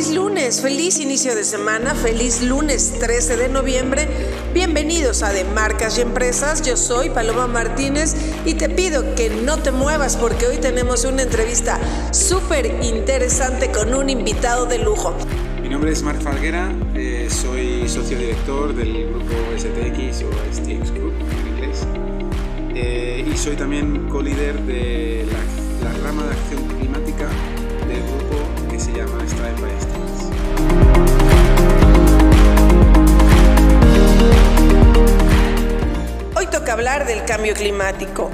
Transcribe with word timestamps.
Feliz 0.00 0.16
lunes, 0.16 0.62
feliz 0.62 0.98
inicio 0.98 1.34
de 1.34 1.44
semana, 1.44 1.94
feliz 1.94 2.40
lunes 2.40 2.98
13 2.98 3.36
de 3.36 3.50
noviembre. 3.50 4.08
Bienvenidos 4.54 5.22
a 5.22 5.30
De 5.30 5.44
Marcas 5.44 5.98
y 5.98 6.00
Empresas. 6.00 6.62
Yo 6.62 6.78
soy 6.78 7.10
Paloma 7.10 7.46
Martínez 7.46 8.16
y 8.46 8.54
te 8.54 8.70
pido 8.70 9.14
que 9.14 9.28
no 9.28 9.58
te 9.58 9.72
muevas 9.72 10.16
porque 10.16 10.46
hoy 10.46 10.56
tenemos 10.56 11.04
una 11.04 11.20
entrevista 11.20 11.78
súper 12.14 12.82
interesante 12.82 13.70
con 13.70 13.92
un 13.92 14.08
invitado 14.08 14.64
de 14.64 14.78
lujo. 14.78 15.14
Mi 15.62 15.68
nombre 15.68 15.92
es 15.92 16.02
Marc 16.02 16.22
Falguera, 16.22 16.72
eh, 16.94 17.28
soy 17.28 17.86
socio 17.86 18.16
director 18.16 18.74
del 18.74 19.06
grupo 19.06 19.34
STX 19.58 20.22
o 20.22 20.30
STX 20.50 20.92
Group 20.92 21.12
en 21.30 21.48
inglés 21.52 21.86
eh, 22.74 23.30
y 23.30 23.36
soy 23.36 23.54
también 23.54 24.08
co-líder 24.08 24.62
de 24.62 25.26
la, 25.30 25.59
hablar 36.80 37.06
del 37.06 37.26
cambio 37.26 37.52
climático. 37.52 38.30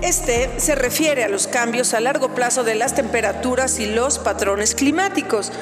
Este 0.00 0.58
se 0.58 0.74
refiere 0.74 1.22
a 1.22 1.28
los 1.28 1.46
cambios 1.46 1.92
a 1.92 2.00
largo 2.00 2.34
plazo 2.34 2.64
de 2.64 2.74
las 2.74 2.94
temperaturas 2.94 3.78
y 3.78 3.84
los 3.84 4.18
patrones 4.18 4.74
climáticos. 4.74 5.52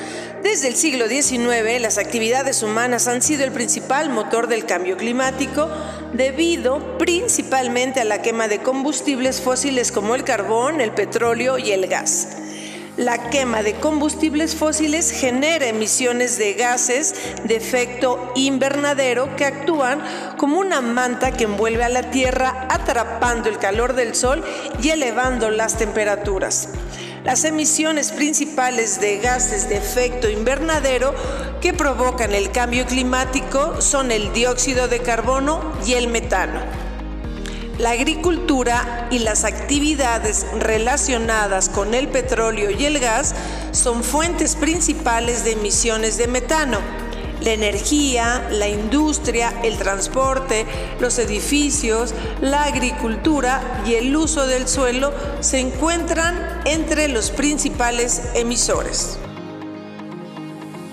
Desde 0.41 0.69
el 0.69 0.77
siglo 0.77 1.09
XIX, 1.09 1.81
las 1.81 1.98
actividades 1.98 2.62
humanas 2.62 3.09
han 3.09 3.23
sido 3.23 3.43
el 3.43 3.50
principal 3.50 4.09
motor 4.09 4.47
del 4.47 4.67
cambio 4.67 4.97
climático 4.97 5.69
debido 6.12 6.97
principalmente 6.97 8.00
a 8.00 8.05
la 8.05 8.23
quema 8.23 8.47
de 8.47 8.61
combustibles 8.61 9.41
fósiles 9.41 9.91
como 9.91 10.15
el 10.15 10.23
carbón, 10.23 10.81
el 10.81 10.93
petróleo 10.93 11.59
y 11.59 11.73
el 11.73 11.89
gas. 11.89 12.37
La 13.03 13.31
quema 13.31 13.64
de 13.64 13.75
combustibles 13.75 14.55
fósiles 14.55 15.11
genera 15.11 15.67
emisiones 15.67 16.39
de 16.39 16.53
gases 16.55 17.12
de 17.42 17.56
efecto 17.56 18.31
invernadero 18.36 19.34
que 19.34 19.44
actúan 19.44 20.00
como 20.36 20.61
una 20.61 20.81
manta 20.81 21.33
que 21.33 21.42
envuelve 21.42 21.83
a 21.83 21.89
la 21.89 22.12
Tierra 22.12 22.69
atrapando 22.70 23.48
el 23.48 23.59
calor 23.59 23.94
del 23.94 24.14
Sol 24.14 24.44
y 24.81 24.91
elevando 24.91 25.50
las 25.50 25.78
temperaturas. 25.78 26.69
Las 27.25 27.44
emisiones 27.44 28.12
principales 28.12 29.00
de 29.00 29.19
gases 29.19 29.69
de 29.69 29.78
efecto 29.78 30.31
invernadero 30.31 31.12
que 31.61 31.72
provocan 31.72 32.33
el 32.33 32.53
cambio 32.53 32.87
climático 32.87 33.81
son 33.81 34.12
el 34.12 34.33
dióxido 34.33 34.87
de 34.87 35.00
carbono 35.00 35.72
y 35.84 35.94
el 35.94 36.06
metano. 36.06 36.81
La 37.83 37.91
agricultura 37.91 39.08
y 39.11 39.19
las 39.19 39.42
actividades 39.42 40.47
relacionadas 40.56 41.69
con 41.69 41.94
el 41.94 42.06
petróleo 42.06 42.70
y 42.70 42.84
el 42.84 43.00
gas 43.00 43.34
son 43.72 44.05
fuentes 44.05 44.55
principales 44.55 45.42
de 45.42 45.55
emisiones 45.55 46.16
de 46.16 46.28
metano. 46.28 46.78
La 47.41 47.50
energía, 47.50 48.47
la 48.53 48.69
industria, 48.69 49.53
el 49.64 49.78
transporte, 49.78 50.64
los 51.00 51.19
edificios, 51.19 52.14
la 52.41 52.62
agricultura 52.62 53.82
y 53.84 53.94
el 53.94 54.14
uso 54.14 54.47
del 54.47 54.69
suelo 54.69 55.12
se 55.41 55.59
encuentran 55.59 56.60
entre 56.64 57.09
los 57.09 57.32
principales 57.32 58.22
emisores. 58.37 59.19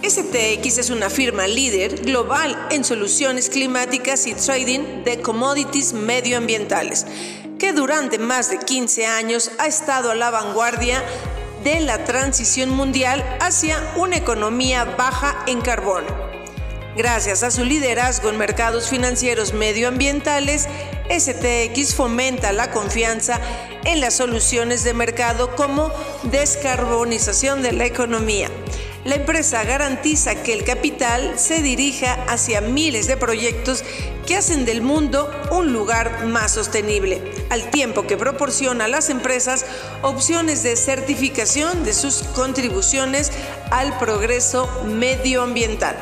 STX 0.10 0.80
es 0.80 0.90
una 0.90 1.08
firma 1.08 1.46
líder 1.46 2.02
global 2.02 2.68
en 2.72 2.84
soluciones 2.84 3.48
climáticas 3.48 4.26
y 4.26 4.34
trading 4.34 5.04
de 5.04 5.22
commodities 5.22 5.94
medioambientales, 5.94 7.06
que 7.60 7.74
durante 7.74 8.18
más 8.18 8.50
de 8.50 8.58
15 8.58 9.06
años 9.06 9.52
ha 9.60 9.68
estado 9.68 10.10
a 10.10 10.16
la 10.16 10.32
vanguardia 10.32 11.04
de 11.64 11.82
la 11.82 12.06
transición 12.06 12.72
mundial 12.72 13.24
hacia 13.40 13.78
una 13.98 14.18
economía 14.18 14.84
baja 14.84 15.44
en 15.46 15.62
carbono. 15.62 16.08
Gracias 16.98 17.44
a 17.44 17.52
su 17.52 17.64
liderazgo 17.64 18.30
en 18.30 18.40
mercados 18.40 18.90
financieros 18.90 19.54
medioambientales, 19.54 20.68
STX 21.16 21.94
fomenta 21.94 22.52
la 22.52 22.72
confianza 22.72 23.40
en 23.86 24.00
las 24.00 24.16
soluciones 24.16 24.84
de 24.84 24.96
mercado 24.96 25.56
como 25.56 25.92
descarbonización 26.24 27.62
de 27.62 27.74
la 27.74 27.86
economía. 27.86 28.50
La 29.06 29.16
empresa 29.16 29.64
garantiza 29.64 30.44
que 30.44 30.52
el 30.52 30.66
capital 30.66 31.40
se 31.40 31.62
dirija 31.62 32.26
hacia 32.28 32.60
miles 32.60 33.08
de 33.08 33.16
proyectos 33.16 33.84
que 34.28 34.36
hacen 34.36 34.66
del 34.66 34.82
mundo 34.82 35.32
un 35.52 35.72
lugar 35.72 36.26
más 36.26 36.52
sostenible, 36.52 37.22
al 37.50 37.72
tiempo 37.72 38.06
que 38.06 38.18
proporciona 38.18 38.86
a 38.86 38.90
las 38.90 39.10
empresas 39.10 39.66
opciones 40.02 40.64
de 40.64 40.76
certificación 40.76 41.86
de 41.86 41.94
sus 41.94 42.24
contribuciones 42.36 43.32
al 43.72 43.98
progreso 44.00 44.70
medioambiental. 44.86 45.96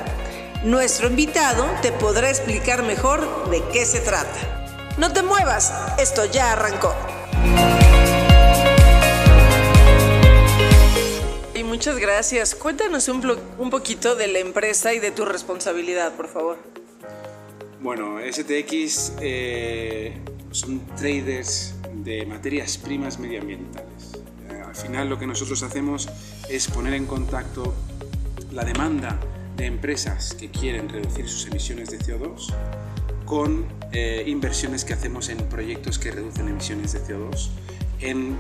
Nuestro 0.64 1.08
invitado 1.08 1.68
te 1.84 1.92
podrá 1.92 2.30
explicar 2.30 2.82
mejor 2.82 3.52
de 3.52 3.64
qué 3.72 3.86
se 3.86 4.00
trata. 4.00 4.66
No 4.98 5.14
te 5.14 5.22
muevas, 5.22 5.72
esto 6.00 6.26
ya 6.26 6.54
arrancó. 6.54 6.96
Muchas 11.68 11.98
gracias. 12.00 12.56
Cuéntanos 12.56 13.08
un, 13.10 13.70
poquito 13.70 14.16
de 14.16 14.28
la 14.28 14.40
empresa 14.40 14.94
y 14.94 15.00
de 15.00 15.12
tu 15.12 15.26
responsabilidad, 15.26 16.16
por 16.16 16.28
favor. 16.28 16.58
Bueno, 17.82 18.18
STX 18.20 19.14
eh, 19.22 20.18
son 20.52 20.80
traders 20.96 21.76
de 21.94 22.26
materias 22.26 22.78
primas 22.78 23.20
medioambientales. 23.20 24.14
Eh, 24.50 24.62
al 24.66 24.76
final 24.76 25.10
lo 25.10 25.20
que 25.20 25.28
nosotros 25.28 25.62
hacemos 25.62 26.10
es 26.50 26.68
poner 26.68 26.94
en 26.94 27.06
contacto 27.06 27.76
la 28.52 28.64
demanda 28.64 29.20
de 29.56 29.66
empresas 29.66 30.34
que 30.34 30.50
quieren 30.50 30.90
reducir 30.90 31.28
sus 31.28 31.46
emisiones 31.48 31.90
de 31.90 32.00
CO2 32.00 32.54
con 33.26 33.68
eh, 33.92 34.24
inversiones 34.26 34.86
que 34.86 34.94
hacemos 34.94 35.30
en 35.30 35.38
proyectos 35.50 36.00
que 36.00 36.12
reducen 36.12 36.48
emisiones 36.48 36.94
de 36.94 37.02
CO2 37.02 37.50
en 38.00 38.38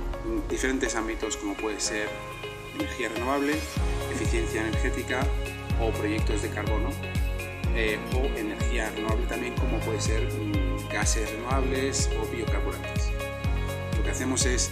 diferentes 0.49 0.95
ámbitos 0.95 1.35
como 1.37 1.55
puede 1.55 1.79
ser 1.79 2.07
energía 2.79 3.09
renovable, 3.09 3.53
eficiencia 4.11 4.61
energética 4.61 5.25
o 5.79 5.91
proyectos 5.91 6.41
de 6.41 6.49
carbono 6.49 6.89
eh, 7.75 7.99
o 8.15 8.25
energía 8.37 8.89
renovable 8.95 9.25
también 9.27 9.53
como 9.55 9.79
puede 9.79 10.01
ser 10.01 10.21
mm, 10.23 10.89
gases 10.91 11.31
renovables 11.31 12.09
o 12.21 12.25
biocarburantes. 12.27 13.11
Lo 13.97 14.03
que 14.03 14.09
hacemos 14.09 14.45
es 14.45 14.71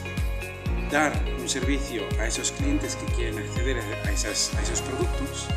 dar 0.91 1.13
un 1.39 1.49
servicio 1.49 2.03
a 2.19 2.27
esos 2.27 2.51
clientes 2.51 2.95
que 2.95 3.05
quieren 3.13 3.39
acceder 3.39 3.77
a, 3.79 4.11
esas, 4.11 4.53
a 4.55 4.61
esos 4.61 4.81
productos 4.81 5.47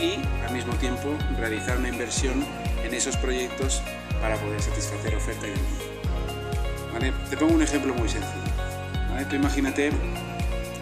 y 0.00 0.14
al 0.44 0.52
mismo 0.52 0.74
tiempo 0.74 1.16
realizar 1.38 1.78
una 1.78 1.88
inversión 1.88 2.44
en 2.84 2.94
esos 2.94 3.16
proyectos 3.16 3.82
para 4.20 4.36
poder 4.36 4.60
satisfacer 4.60 5.14
oferta 5.14 5.46
y 5.46 5.50
demanda. 5.50 7.28
Te 7.30 7.36
pongo 7.36 7.54
un 7.54 7.62
ejemplo 7.62 7.94
muy 7.94 8.08
sencillo. 8.08 9.36
imagínate 9.36 9.90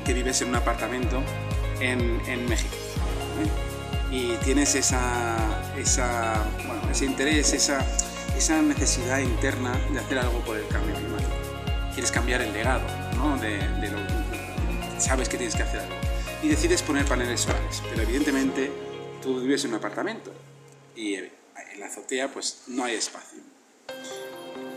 que 0.05 0.15
vives 0.15 0.41
en 0.43 0.49
un 0.49 0.57
apartamento 0.57 1.23
en, 1.81 2.21
en 2.27 2.49
México 2.49 2.75
¿vale? 3.37 3.71
y 4.11 4.37
tienes 4.45 4.75
esa, 4.75 5.37
esa, 5.79 6.45
bueno, 6.67 6.83
ese 6.91 7.05
interés, 7.05 7.53
esa, 7.53 7.85
esa 8.37 8.61
necesidad 8.61 9.19
interna 9.19 9.73
de 9.93 10.01
hacer 10.01 10.19
algo 10.19 10.41
por 10.41 10.57
el 10.57 10.67
cambio 10.67 10.95
climático. 10.97 11.31
Quieres 11.93 12.11
cambiar 12.11 12.43
el 12.43 12.53
legado, 12.53 12.87
¿no? 13.17 13.37
de, 13.39 13.59
de 13.81 13.91
lo, 13.91 13.99
sabes 14.99 15.29
que 15.29 15.37
tienes 15.37 15.55
que 15.55 15.63
hacer 15.63 15.81
algo. 15.81 15.95
Y 16.43 16.49
decides 16.49 16.83
poner 16.83 17.05
paneles 17.05 17.43
solares, 17.43 17.83
pero 17.89 18.03
evidentemente 18.03 18.73
tú 19.23 19.41
vives 19.41 19.65
en 19.65 19.71
un 19.71 19.77
apartamento 19.77 20.33
y 20.97 21.15
en 21.15 21.31
la 21.79 21.87
azotea 21.87 22.29
pues 22.29 22.63
no 22.67 22.85
hay 22.85 22.97
espacio. 22.97 23.39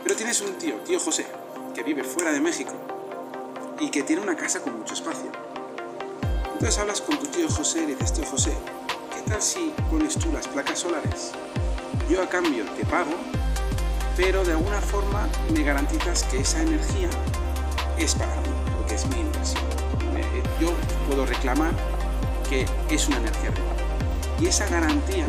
Pero 0.04 0.16
tienes 0.16 0.42
un 0.42 0.58
tío, 0.58 0.76
tío 0.86 1.00
José, 1.00 1.26
que 1.74 1.82
vive 1.82 2.04
fuera 2.04 2.32
de 2.32 2.40
México 2.40 2.93
y 3.84 3.90
que 3.90 4.02
tiene 4.02 4.22
una 4.22 4.36
casa 4.38 4.62
con 4.62 4.80
mucho 4.80 4.94
espacio. 4.94 5.30
Entonces 6.54 6.78
hablas 6.80 7.02
con 7.02 7.20
tu 7.20 7.26
tío 7.26 7.50
José 7.50 7.84
y 7.84 7.88
le 7.88 7.96
dices, 7.96 8.14
tío 8.14 8.26
José, 8.26 8.54
¿qué 9.14 9.30
tal 9.30 9.42
si 9.42 9.74
pones 9.90 10.18
tú 10.18 10.32
las 10.32 10.48
placas 10.48 10.80
solares? 10.80 11.32
Yo 12.10 12.24
a 12.24 12.30
cambio 12.30 12.64
te 12.78 12.86
pago, 12.86 13.12
pero 14.16 14.46
de 14.46 14.54
alguna 14.54 14.80
forma 14.80 15.28
me 15.54 15.64
garantizas 15.64 16.24
que 16.24 16.40
esa 16.40 16.62
energía 16.62 17.10
es 17.98 18.16
para 18.16 18.34
mí, 18.38 18.50
porque 18.78 18.96
es 18.96 19.06
mi 19.08 19.20
inversión. 19.20 19.64
Yo 20.62 20.72
puedo 21.06 21.26
reclamar 21.26 21.74
que 22.50 22.66
es 22.90 23.08
una 23.10 23.18
energía 23.18 23.50
renovable. 23.50 23.84
Y 24.40 24.48
esa 24.48 24.66
garantía, 24.68 25.26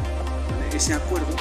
ese 0.73 0.95
acuerdo, 0.95 1.35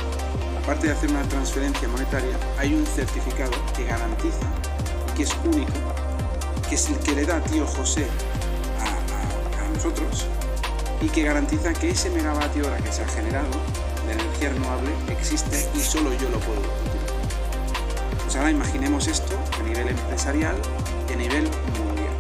aparte 0.63 0.87
de 0.87 0.93
hacer 0.93 1.11
una 1.11 1.21
transferencia 1.29 1.87
monetaria, 1.89 2.35
hay 2.57 2.73
un 2.73 2.87
certificado 2.87 3.51
que 3.77 3.83
garantiza 3.83 4.47
que 5.15 5.23
es 5.23 5.35
único, 5.45 5.92
es 6.73 6.89
el 6.89 6.97
que 6.99 7.13
le 7.13 7.25
da 7.25 7.39
tío 7.41 7.67
José 7.67 8.07
a, 8.79 9.63
a 9.63 9.69
nosotros 9.69 10.25
y 11.01 11.07
que 11.07 11.21
garantiza 11.21 11.71
que 11.73 11.91
ese 11.91 12.09
megavatio 12.09 12.65
hora 12.65 12.77
que 12.77 12.91
se 12.91 13.03
ha 13.03 13.07
generado 13.07 13.51
de 14.07 14.13
energía 14.13 14.49
renovable 14.49 14.89
existe 15.09 15.69
y 15.75 15.79
solo 15.79 16.11
yo 16.13 16.29
lo 16.29 16.39
puedo 16.39 16.59
utilizar. 16.59 17.03
Pues 18.23 18.35
ahora 18.37 18.49
imaginemos 18.49 19.07
esto 19.07 19.35
a 19.59 19.63
nivel 19.63 19.89
empresarial 19.89 20.55
y 21.07 21.13
a 21.13 21.15
nivel 21.15 21.43
mundial. 21.43 22.15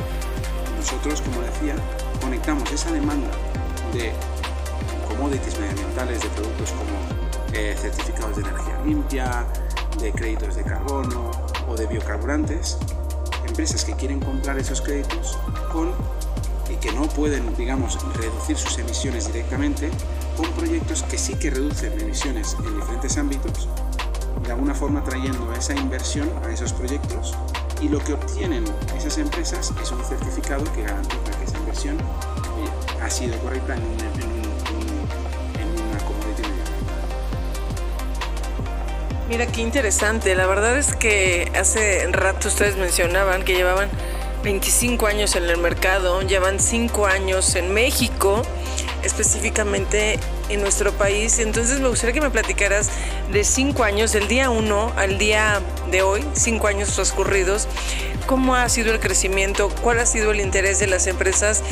Nosotros, 0.77 1.21
como 1.21 1.41
decía, 1.41 1.75
conectamos 2.21 2.71
esa 2.71 2.91
demanda 2.91 3.31
de 3.91 4.11
commodities 5.07 5.57
medioambientales, 5.59 6.21
de 6.21 6.29
productos 6.29 6.71
como 6.73 7.53
eh, 7.53 7.75
certificados 7.79 8.35
de 8.35 8.43
energía 8.43 8.79
limpia, 8.85 9.45
de 9.99 10.11
créditos 10.11 10.55
de 10.55 10.63
carbono 10.63 11.31
o 11.67 11.75
de 11.75 11.87
biocarburantes, 11.87 12.77
empresas 13.53 13.85
que 13.85 13.93
quieren 13.93 14.19
comprar 14.19 14.57
esos 14.57 14.81
créditos 14.81 15.37
con 15.71 15.91
y 16.71 16.75
que 16.77 16.91
no 16.91 17.03
pueden, 17.03 17.55
digamos, 17.55 17.99
reducir 18.15 18.57
sus 18.57 18.79
emisiones 18.79 19.27
directamente, 19.27 19.91
con 20.35 20.49
proyectos 20.53 21.03
que 21.03 21.19
sí 21.19 21.35
que 21.35 21.51
reducen 21.51 21.93
emisiones 22.01 22.57
en 22.65 22.75
diferentes 22.79 23.15
ámbitos, 23.15 23.69
de 24.43 24.51
alguna 24.51 24.73
forma 24.73 25.03
trayendo 25.03 25.53
esa 25.53 25.75
inversión 25.75 26.31
a 26.43 26.51
esos 26.51 26.73
proyectos 26.73 27.35
y 27.79 27.89
lo 27.89 27.99
que 27.99 28.13
obtienen 28.13 28.63
esas 28.97 29.19
empresas 29.19 29.71
es 29.79 29.91
un 29.91 30.03
certificado 30.03 30.63
que 30.73 30.81
garantiza 30.81 31.37
que 31.37 31.43
esa 31.45 31.59
inversión 31.59 31.97
ha 33.03 33.09
sido 33.11 33.37
correcta 33.37 33.75
en, 33.75 33.83
una 33.83 34.32
Mira 39.33 39.47
qué 39.47 39.61
interesante, 39.61 40.35
la 40.35 40.45
verdad 40.45 40.77
es 40.77 40.95
que 40.95 41.51
hace 41.55 42.05
rato 42.11 42.49
ustedes 42.49 42.77
mencionaban 42.77 43.41
que 43.41 43.55
llevaban 43.55 43.89
25 44.43 45.07
años 45.07 45.35
en 45.35 45.45
el 45.45 45.57
mercado, 45.57 46.21
llevan 46.21 46.59
5 46.59 47.07
años 47.07 47.55
en 47.55 47.73
México, 47.73 48.43
específicamente 49.01 50.19
en 50.49 50.61
nuestro 50.61 50.91
país. 50.91 51.39
Entonces 51.39 51.79
me 51.79 51.87
gustaría 51.87 52.13
que 52.13 52.21
me 52.21 52.29
platicaras 52.29 52.91
de 53.31 53.43
5 53.43 53.83
años, 53.83 54.11
del 54.11 54.27
día 54.27 54.51
1 54.51 54.93
al 54.95 55.17
día 55.17 55.61
de 55.89 56.03
hoy, 56.03 56.23
5 56.33 56.67
años 56.67 56.93
transcurridos, 56.93 57.67
cómo 58.27 58.53
ha 58.53 58.69
sido 58.69 58.93
el 58.93 58.99
crecimiento, 58.99 59.69
cuál 59.81 59.97
ha 59.97 60.05
sido 60.05 60.29
el 60.29 60.41
interés 60.41 60.77
de 60.77 60.85
las 60.85 61.07
empresas 61.07 61.63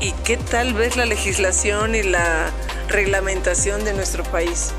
y 0.00 0.10
qué 0.24 0.36
tal 0.36 0.74
vez 0.74 0.96
la 0.96 1.06
legislación 1.06 1.94
y 1.94 2.02
la 2.02 2.50
reglamentación 2.88 3.84
de 3.84 3.92
nuestro 3.92 4.24
país. 4.24 4.72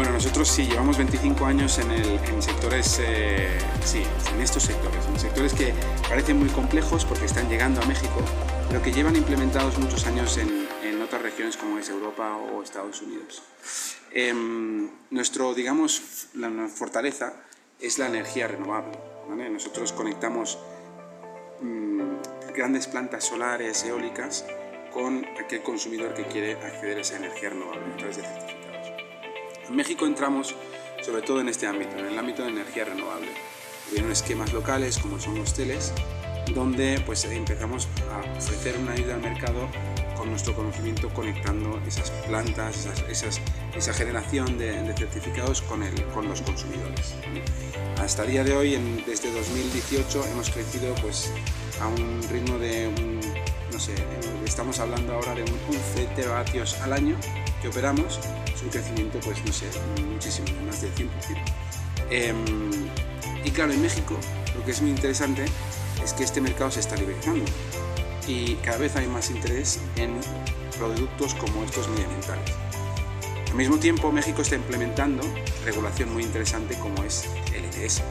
Bueno, 0.00 0.14
nosotros 0.14 0.48
sí, 0.48 0.64
llevamos 0.64 0.96
25 0.96 1.44
años 1.44 1.78
en, 1.78 1.90
el, 1.90 2.06
en 2.24 2.40
sectores, 2.42 3.02
eh, 3.02 3.50
sí, 3.84 4.02
en 4.32 4.40
estos 4.40 4.62
sectores, 4.62 5.04
en 5.04 5.20
sectores 5.20 5.52
que 5.52 5.74
parecen 6.08 6.38
muy 6.38 6.48
complejos 6.48 7.04
porque 7.04 7.26
están 7.26 7.50
llegando 7.50 7.82
a 7.82 7.84
México, 7.84 8.24
pero 8.66 8.80
que 8.80 8.92
llevan 8.92 9.14
implementados 9.14 9.76
muchos 9.76 10.06
años 10.06 10.38
en, 10.38 10.66
en 10.82 11.02
otras 11.02 11.20
regiones 11.20 11.58
como 11.58 11.78
es 11.78 11.90
Europa 11.90 12.34
o 12.34 12.62
Estados 12.62 13.02
Unidos. 13.02 13.42
Em, 14.10 14.88
nuestro, 15.10 15.52
digamos, 15.52 16.28
la 16.32 16.48
fortaleza 16.68 17.34
es 17.78 17.98
la 17.98 18.06
energía 18.06 18.48
renovable. 18.48 18.98
¿vale? 19.28 19.50
Nosotros 19.50 19.92
conectamos 19.92 20.58
mmm, 21.60 22.00
grandes 22.56 22.86
plantas 22.86 23.24
solares, 23.24 23.84
eólicas, 23.84 24.46
con 24.94 25.26
aquel 25.38 25.62
consumidor 25.62 26.14
que 26.14 26.24
quiere 26.24 26.54
acceder 26.54 26.96
a 26.96 27.00
esa 27.02 27.16
energía 27.16 27.50
renovable 27.50 27.84
a 27.92 27.96
través 27.98 28.16
de. 28.16 28.69
En 29.70 29.76
México 29.76 30.04
entramos 30.04 30.56
sobre 31.00 31.22
todo 31.22 31.40
en 31.40 31.48
este 31.48 31.68
ámbito, 31.68 31.96
en 31.96 32.06
el 32.06 32.18
ámbito 32.18 32.42
de 32.42 32.48
energía 32.48 32.86
renovable. 32.86 33.28
Hubieron 33.88 34.10
esquemas 34.10 34.52
locales 34.52 34.98
como 34.98 35.20
son 35.20 35.38
los 35.38 35.54
teles, 35.54 35.92
donde 36.52 37.00
pues 37.06 37.24
empezamos 37.24 37.86
a 38.10 38.36
ofrecer 38.36 38.76
una 38.78 38.94
ayuda 38.94 39.14
al 39.14 39.20
mercado 39.20 39.68
con 40.16 40.28
nuestro 40.28 40.56
conocimiento 40.56 41.08
conectando 41.10 41.80
esas 41.86 42.10
plantas, 42.26 42.88
esas, 43.08 43.40
esa 43.76 43.92
generación 43.92 44.58
de, 44.58 44.82
de 44.82 44.92
certificados 44.92 45.62
con, 45.62 45.84
el, 45.84 46.04
con, 46.06 46.26
los 46.26 46.42
consumidores. 46.42 47.14
Hasta 48.00 48.24
el 48.24 48.32
día 48.32 48.42
de 48.42 48.56
hoy, 48.56 48.74
en, 48.74 49.04
desde 49.06 49.32
2018, 49.32 50.24
hemos 50.32 50.50
crecido 50.50 50.96
pues, 50.96 51.32
a 51.80 51.86
un 51.86 52.20
ritmo 52.28 52.58
de, 52.58 52.88
un, 52.88 53.20
no 53.72 53.78
sé, 53.78 53.94
estamos 54.44 54.80
hablando 54.80 55.14
ahora 55.14 55.32
de 55.34 55.42
un 55.42 55.58
11 55.68 56.06
teravatios 56.16 56.74
al 56.80 56.92
año 56.92 57.16
que 57.60 57.68
operamos 57.68 58.18
un 58.62 58.70
crecimiento, 58.70 59.18
pues 59.20 59.44
no 59.44 59.52
sé, 59.52 59.66
muchísimo, 60.12 60.48
más 60.66 60.82
del 60.82 60.94
100%. 60.94 61.08
Eh, 62.10 62.34
y 63.44 63.50
claro, 63.50 63.72
en 63.72 63.82
México 63.82 64.18
lo 64.56 64.64
que 64.64 64.72
es 64.72 64.80
muy 64.82 64.90
interesante 64.90 65.44
es 66.02 66.12
que 66.12 66.24
este 66.24 66.40
mercado 66.40 66.70
se 66.70 66.80
está 66.80 66.96
liberalizando 66.96 67.44
y 68.26 68.54
cada 68.56 68.78
vez 68.78 68.96
hay 68.96 69.06
más 69.06 69.30
interés 69.30 69.80
en 69.96 70.20
productos 70.78 71.34
como 71.34 71.64
estos 71.64 71.88
medioambientales. 71.88 72.50
Al 73.48 73.54
mismo 73.54 73.78
tiempo, 73.78 74.12
México 74.12 74.42
está 74.42 74.56
implementando 74.56 75.22
regulación 75.64 76.12
muy 76.12 76.22
interesante 76.22 76.76
como 76.78 77.02
es 77.02 77.24
el 77.54 77.64
ETS. 77.64 78.02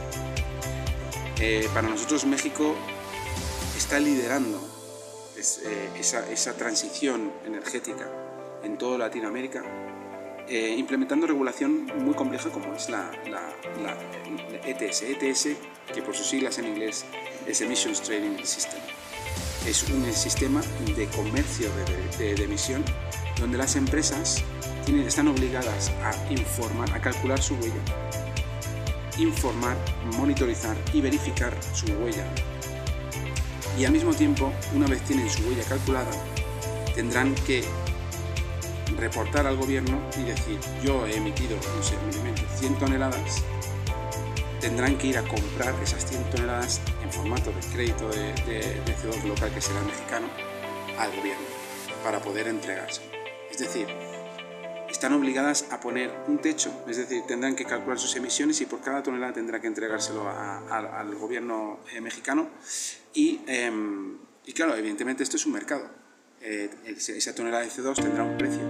Eh, 1.40 1.68
para 1.72 1.88
nosotros, 1.88 2.26
México 2.26 2.74
está 3.76 3.98
liderando 3.98 4.60
es, 5.38 5.62
eh, 5.64 5.88
esa 5.98 6.52
transición 6.54 7.32
energética 7.46 8.29
en 8.62 8.78
toda 8.78 8.98
Latinoamérica 8.98 9.62
eh, 10.50 10.74
implementando 10.76 11.28
regulación 11.28 11.86
muy 11.98 12.12
compleja 12.14 12.50
como 12.50 12.74
es 12.74 12.88
la, 12.90 13.08
ETS. 14.66 15.02
ETS, 15.02 15.48
que 15.94 16.02
por 16.02 16.16
sus 16.16 16.26
siglas 16.26 16.58
en 16.58 16.66
inglés 16.66 17.04
es 17.46 17.60
Emissions 17.60 18.02
Trading 18.02 18.36
System. 18.42 18.80
Es 19.64 19.88
un 19.90 20.12
sistema 20.12 20.60
de 20.96 21.06
comercio 21.06 21.68
de, 22.18 22.24
de, 22.24 22.34
de 22.34 22.44
emisión 22.44 22.82
donde 23.38 23.58
las 23.58 23.76
empresas 23.76 24.42
tienen, 24.84 25.06
están 25.06 25.28
obligadas 25.28 25.92
a 26.02 26.32
informar, 26.32 26.92
a 26.94 27.00
calcular 27.00 27.40
su 27.40 27.54
huella, 27.54 27.80
informar, 29.18 29.76
monitorizar 30.16 30.76
y 30.92 31.00
verificar 31.00 31.56
su 31.72 31.86
huella. 31.92 32.26
Y 33.78 33.84
al 33.84 33.92
mismo 33.92 34.12
tiempo, 34.12 34.52
una 34.74 34.88
vez 34.88 35.00
tienen 35.04 35.30
su 35.30 35.44
huella 35.44 35.62
calculada, 35.68 36.10
tendrán 36.96 37.36
que 37.46 37.62
reportar 38.96 39.46
al 39.46 39.56
gobierno 39.56 40.00
y 40.18 40.24
decir, 40.24 40.58
yo 40.82 41.06
he 41.06 41.16
emitido, 41.16 41.56
no 41.56 41.82
sé, 41.82 41.96
100 42.56 42.78
toneladas, 42.78 43.42
tendrán 44.60 44.98
que 44.98 45.08
ir 45.08 45.18
a 45.18 45.22
comprar 45.22 45.74
esas 45.82 46.04
100 46.06 46.30
toneladas 46.30 46.80
en 47.02 47.10
formato 47.10 47.50
de 47.52 47.60
crédito 47.72 48.08
de, 48.08 48.32
de, 48.44 48.80
de 48.84 48.96
CO2 48.96 49.24
local, 49.24 49.52
que 49.54 49.60
será 49.60 49.80
mexicano, 49.82 50.28
al 50.98 51.10
gobierno, 51.16 51.44
para 52.04 52.20
poder 52.20 52.48
entregarse. 52.48 53.02
Es 53.50 53.58
decir, 53.58 53.86
están 54.88 55.12
obligadas 55.14 55.66
a 55.70 55.80
poner 55.80 56.12
un 56.26 56.38
techo, 56.38 56.72
es 56.88 56.96
decir, 56.96 57.22
tendrán 57.26 57.56
que 57.56 57.64
calcular 57.64 57.98
sus 57.98 58.14
emisiones 58.16 58.60
y 58.60 58.66
por 58.66 58.80
cada 58.80 59.02
tonelada 59.02 59.32
tendrá 59.32 59.60
que 59.60 59.66
entregárselo 59.66 60.28
al 60.28 61.14
gobierno 61.14 61.80
eh, 61.92 62.00
mexicano. 62.00 62.48
Y, 63.14 63.40
eh, 63.46 63.72
y 64.44 64.52
claro, 64.52 64.74
evidentemente 64.76 65.22
esto 65.22 65.36
es 65.36 65.46
un 65.46 65.52
mercado 65.52 65.99
eh, 66.42 66.70
esa 66.86 67.34
tonelada 67.34 67.64
de 67.64 67.70
CO2 67.70 67.96
tendrá 67.96 68.24
un 68.24 68.38
precio. 68.38 68.62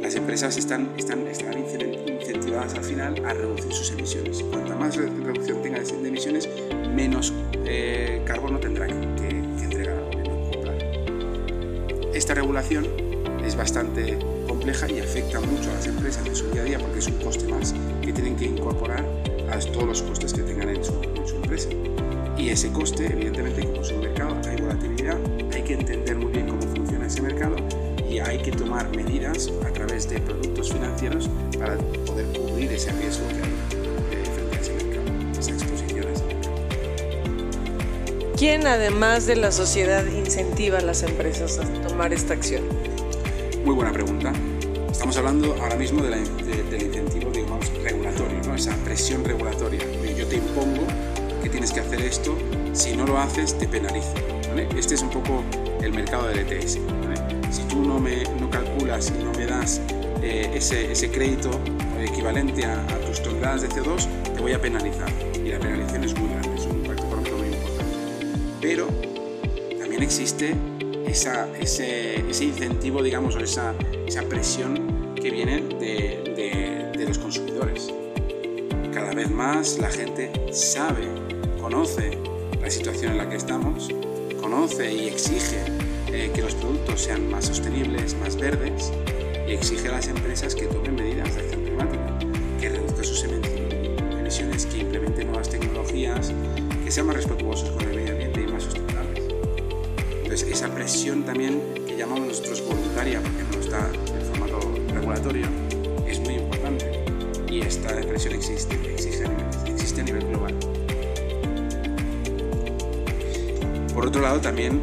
Las 0.00 0.14
empresas 0.14 0.56
están, 0.56 0.94
están, 0.96 1.26
estarán 1.26 1.58
incentivadas 1.58 2.74
al 2.74 2.84
final 2.84 3.24
a 3.24 3.34
reducir 3.34 3.72
sus 3.72 3.90
emisiones. 3.90 4.42
Cuanta 4.42 4.74
más 4.74 4.96
reducción 4.96 5.62
tenga 5.62 5.80
de 5.80 6.08
emisiones, 6.08 6.48
menos 6.94 7.32
eh, 7.64 8.22
carbono 8.26 8.58
tendrá 8.58 8.86
que, 8.86 8.94
que 8.94 9.28
entregar 9.64 9.96
al 9.96 10.04
gobierno. 10.04 10.30
Esta 12.14 12.34
regulación 12.34 12.86
es 13.44 13.54
bastante 13.54 14.18
compleja 14.48 14.90
y 14.90 15.00
afecta 15.00 15.40
mucho 15.40 15.70
a 15.70 15.74
las 15.74 15.86
empresas 15.86 16.26
en 16.26 16.34
su 16.34 16.50
día 16.50 16.62
a 16.62 16.64
día 16.64 16.78
porque 16.78 16.98
es 16.98 17.06
un 17.06 17.18
coste 17.22 17.46
más 17.46 17.74
que 18.02 18.12
tienen 18.12 18.36
que 18.36 18.46
incorporar 18.46 19.04
a 19.50 19.58
todos 19.58 19.86
los 19.86 20.02
costes 20.02 20.32
que 20.32 20.42
tengan 20.42 20.68
en 20.70 20.84
su, 20.84 20.92
en 21.02 21.26
su 21.26 21.36
empresa. 21.36 21.68
Y 22.36 22.48
ese 22.50 22.70
coste, 22.72 23.06
evidentemente, 23.06 23.66
como 23.66 23.82
es 23.82 23.90
un 23.90 24.00
mercado, 24.00 24.36
hay 24.48 24.60
volatilidad, 24.60 25.18
hay 25.52 25.62
que 25.62 25.74
entender 25.74 26.16
muy 26.16 26.32
bien 26.32 26.48
cómo 26.48 26.62
funciona 26.62 27.06
ese 27.06 27.20
mercado 27.20 27.56
y 28.08 28.18
hay 28.18 28.38
que 28.38 28.50
tomar 28.50 28.88
medidas 28.96 29.52
a 29.64 29.72
través 29.72 30.08
de 30.08 30.18
productos 30.20 30.72
financieros 30.72 31.28
para 31.58 31.76
poder 32.06 32.26
cubrir 32.38 32.72
ese 32.72 32.92
riesgo 32.92 33.26
que 33.28 33.34
hay 33.34 34.20
eh, 34.20 34.24
frente 34.34 34.56
a 34.56 34.60
ese 34.60 34.72
mercado, 34.72 35.38
esa 35.38 35.50
exposición 35.52 36.06
a 36.06 36.12
ese 36.12 36.24
mercado. 36.24 36.54
¿Quién, 38.36 38.66
además 38.66 39.26
de 39.26 39.36
la 39.36 39.52
sociedad, 39.52 40.06
incentiva 40.06 40.78
a 40.78 40.82
las 40.82 41.02
empresas 41.02 41.58
a 41.58 41.64
tomar 41.86 42.12
esta 42.12 42.34
acción? 42.34 42.62
Muy 43.64 43.74
buena 43.74 43.92
pregunta. 43.92 44.32
Estamos 44.90 45.16
hablando 45.18 45.54
ahora 45.60 45.76
mismo 45.76 46.02
de 46.02 46.10
la, 46.10 46.16
de, 46.16 46.62
del 46.70 46.82
incentivo. 46.82 47.19
Esa 48.60 48.76
presión 48.84 49.24
regulatoria. 49.24 49.80
Yo 50.14 50.26
te 50.26 50.36
impongo 50.36 50.82
que 51.42 51.48
tienes 51.48 51.72
que 51.72 51.80
hacer 51.80 52.02
esto, 52.02 52.36
si 52.74 52.94
no 52.94 53.06
lo 53.06 53.18
haces 53.18 53.56
te 53.56 53.66
penalizo. 53.66 54.12
¿vale? 54.48 54.68
Este 54.76 54.94
es 54.94 55.02
un 55.02 55.08
poco 55.08 55.42
el 55.82 55.94
mercado 55.94 56.28
del 56.28 56.40
ETS. 56.40 56.78
¿vale? 57.02 57.16
si 57.50 57.62
tú 57.62 57.82
no, 57.82 57.98
me, 57.98 58.22
no 58.38 58.50
calculas 58.50 59.12
y 59.18 59.24
no 59.24 59.32
me 59.32 59.46
das 59.46 59.80
eh, 60.22 60.50
ese, 60.54 60.92
ese, 60.92 61.10
crédito 61.10 61.50
equivalente 61.98 62.66
a, 62.66 62.86
tus 63.06 63.22
toneladas 63.22 63.62
de 63.62 63.70
CO2, 63.70 64.06
te 64.34 64.42
voy 64.42 64.52
a 64.52 64.60
penalizar. 64.60 65.10
Y 65.42 65.48
la 65.48 65.58
penalización 65.58 66.04
es 66.04 66.18
muy 66.18 66.28
grande, 66.28 66.54
es 66.54 66.66
un 66.66 66.76
impacto 66.82 67.06
económico 67.06 67.36
muy 67.38 67.48
importante. 67.48 67.96
Pero 68.60 68.88
también 69.78 70.02
existe 70.02 70.54
esa, 71.06 71.48
ese, 71.58 72.28
ese, 72.28 72.44
incentivo, 72.44 73.02
digamos, 73.02 73.36
o 73.36 73.40
esa, 73.40 73.74
esa 74.06 74.20
presión 74.24 75.14
que 75.14 75.30
viene 75.30 75.62
de, 75.80 76.34
de, 76.36 76.98
de 76.98 77.04
los 77.06 77.18
consumidores. 77.18 77.90
Cada 78.92 79.14
vez 79.14 79.30
más 79.30 79.78
la 79.78 79.88
gente 79.88 80.32
sabe, 80.52 81.06
conoce 81.60 82.18
la 82.60 82.68
situación 82.68 83.12
en 83.12 83.18
la 83.18 83.28
que 83.28 83.36
estamos, 83.36 83.88
conoce 84.40 84.92
y 84.92 85.06
exige 85.06 85.60
eh, 86.08 86.32
que 86.34 86.42
los 86.42 86.54
productos 86.56 87.02
sean 87.02 87.30
más 87.30 87.46
sostenibles, 87.46 88.16
más 88.16 88.36
verdes 88.36 88.92
y 89.46 89.52
exige 89.52 89.88
a 89.88 89.92
las 89.92 90.08
empresas 90.08 90.56
que 90.56 90.66
tomen 90.66 90.96
medidas 90.96 91.36
de 91.36 91.40
acción 91.42 91.62
climática, 91.62 92.18
que 92.60 92.68
reduzcan 92.68 93.04
sus 93.04 93.24
emisiones, 93.24 94.66
que 94.66 94.78
implementen 94.78 95.28
nuevas 95.28 95.48
tecnologías, 95.48 96.32
que 96.84 96.90
sean 96.90 97.06
más 97.06 97.16
respetuosos 97.16 97.70
con 97.70 97.82
el 97.82 97.94
medio 97.94 98.12
ambiente 98.12 98.42
y 98.42 98.46
más 98.48 98.64
sostenibles. 98.64 98.90
Entonces, 100.22 100.48
esa 100.48 100.74
presión 100.74 101.24
también 101.24 101.62
que 101.86 101.96
llamamos 101.96 102.26
nosotros 102.26 102.62
voluntaria, 102.66 103.20
porque 103.20 103.56
no 103.56 103.62
está 103.62 103.88
en 104.18 104.26
formato 104.26 104.60
regulatorio. 104.92 105.69
Y 107.90 107.98
esta 107.98 108.08
presión 108.08 108.34
existe, 108.34 108.74
existe 108.92 109.24
a 109.24 109.28
nivel, 109.28 109.46
existe 109.66 110.00
a 110.00 110.04
nivel 110.04 110.26
global. 110.28 110.54
Por 113.92 114.06
otro 114.06 114.22
lado, 114.22 114.40
también 114.40 114.80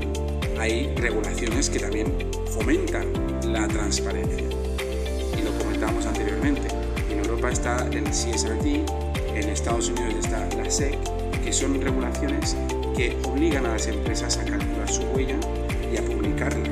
hay 0.60 0.94
regulaciones 0.96 1.70
que 1.70 1.80
también 1.80 2.14
fomentan 2.48 3.08
la 3.46 3.68
transparencia. 3.68 4.44
Y 5.38 5.42
lo 5.42 5.58
comentábamos 5.58 6.06
anteriormente. 6.06 6.68
En 7.10 7.20
Europa 7.20 7.50
está 7.50 7.88
el 7.92 8.04
CSRD, 8.04 8.84
en 9.36 9.50
Estados 9.50 9.90
Unidos 9.90 10.26
está 10.26 10.46
la 10.58 10.70
SEC, 10.70 10.98
que 11.44 11.54
son 11.54 11.80
regulaciones 11.82 12.58
que 12.96 13.16
obligan 13.24 13.66
a 13.68 13.70
las 13.70 13.88
empresas 13.88 14.38
a 14.38 14.44
calcular 14.44 14.92
su 14.92 15.04
huella 15.04 15.38
y 15.94 15.98
a 15.98 16.02
publicarla. 16.02 16.70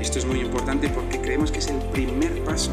Esto 0.00 0.18
es 0.20 0.24
muy 0.24 0.40
importante 0.40 0.88
porque 0.88 1.20
creemos 1.20 1.52
que 1.52 1.58
es 1.58 1.68
el 1.68 1.78
primer 1.92 2.42
paso 2.44 2.72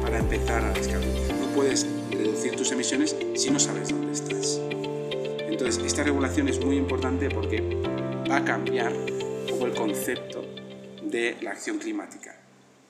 para 0.00 0.18
empezar 0.18 0.64
a 0.64 0.72
descarbonizar. 0.72 1.27
Puedes 1.58 1.88
reducir 2.12 2.54
tus 2.54 2.70
emisiones 2.70 3.16
si 3.34 3.50
no 3.50 3.58
sabes 3.58 3.88
dónde 3.88 4.12
estás. 4.12 4.60
Entonces, 5.50 5.84
esta 5.84 6.04
regulación 6.04 6.46
es 6.46 6.64
muy 6.64 6.76
importante 6.76 7.28
porque 7.30 7.60
va 8.30 8.36
a 8.36 8.44
cambiar 8.44 8.92
un 8.92 9.46
poco 9.48 9.66
el 9.66 9.74
concepto 9.74 10.44
de 11.02 11.36
la 11.40 11.50
acción 11.50 11.78
climática. 11.78 12.36